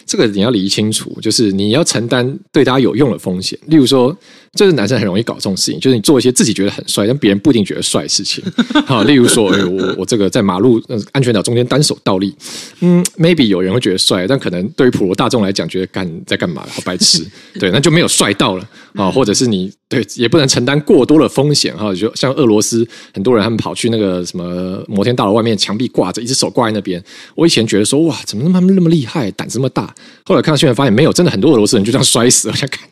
[0.09, 4.16] 这个你要理清楚，就是你要承担对大家有用的风险，例如说。
[4.54, 8.42] 这是男生很容易搞这种事情，就是你做一些自己觉得很帅，但别人不一定觉得帅的事情。
[8.86, 10.82] 好，例如说，哎，我我这个在马路
[11.12, 12.34] 安全岛中间单手倒立，
[12.80, 17.24] 嗯，maybe 有人会觉得帅，但可能对于普罗大众来讲，觉得干在干嘛，好白痴，
[17.61, 19.11] 对，那就没有帅到了啊。
[19.11, 27.00] 或者是你对也不能承担过多的风险哈，就像俄罗斯很多人他们跑去那个什么摩天大楼外面墙壁挂着，一只手挂在那边。
[27.36, 29.94] 我以前觉得说哇，怎么那么那么厉害，胆子那么大。
[30.24, 32.53] 后来看到新闻发现没有，真的很多俄罗斯人就这样摔死了。
[32.53, 32.88] 我想看。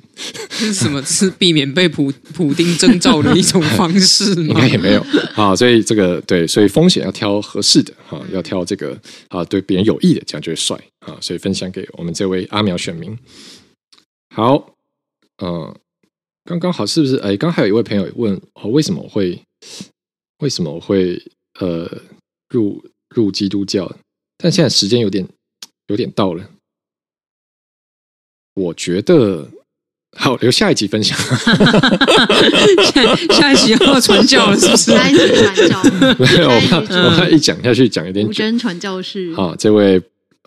[0.48, 1.00] 是什么？
[1.04, 4.54] 是避免被普普丁征召的一种方式吗？
[4.54, 5.04] 应 该也没有
[5.34, 8.98] 啊，所以这个对，所以风险要挑合适的哈，要挑这个
[9.28, 11.18] 啊，对别人有益的，这样就会帅啊。
[11.20, 13.14] 所以分享给我们这位阿苗选民。
[14.34, 14.72] 好，
[15.44, 15.74] 嗯，
[16.46, 17.16] 刚刚好是不是？
[17.16, 19.38] 哎，刚还有一位朋友问，哦，为什么我会
[20.38, 21.22] 为什么我会
[21.60, 21.86] 呃
[22.48, 22.82] 入
[23.14, 23.94] 入基督教，
[24.38, 25.28] 但现在时间有点
[25.88, 26.48] 有点到了，
[28.56, 29.46] 我觉得
[30.16, 31.16] 好留下一集分享。
[32.92, 34.92] 下下一集要传教了，是不是？
[34.92, 35.82] 下一集传教，
[36.18, 38.26] 没有，我怕我怕一讲下去讲一点。
[38.26, 39.32] 无针传教士。
[39.34, 40.00] 好，这位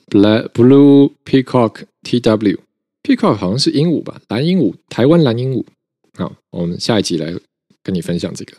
[0.10, 2.58] Black Blue Peacock T W
[3.04, 4.20] Peacock 好像是鹦鹉吧？
[4.30, 5.64] 蓝鹦鹉，台湾蓝鹦鹉。
[6.18, 7.32] 好，我们下一集来
[7.84, 8.54] 跟你分享这个。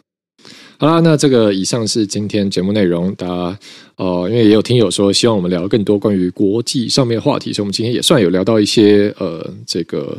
[0.81, 3.14] 好啦，那这个以上是今天节目内容。
[3.14, 3.59] 大家
[3.97, 10.18] 呃，因为也有听友说希望我们聊更多关于国际上面的话题，所以我们今天也算有聊到一些呃，这个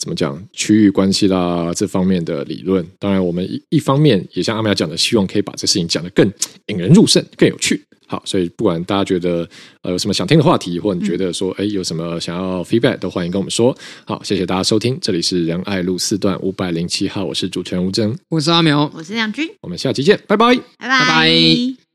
[0.00, 2.84] 怎么讲区域关系啦这方面的理论。
[2.98, 6.26] 当然，我们一一方面也像阿苗讲的，希望可以把这事情讲得更
[6.66, 7.84] 引人入胜，更有趣。
[8.06, 9.48] 好，所以不管大家觉得
[9.82, 13.76] 呃有什么想听的话题，或者你觉得说哎有什么想要 feedback，都欢迎跟我们说。
[14.04, 21.89] 好，谢谢大家收听，这里是仁爱路四段五百零七号，我是主持人吴峥，我是阿苗，我是亮君，我们下期见，拜拜，拜拜。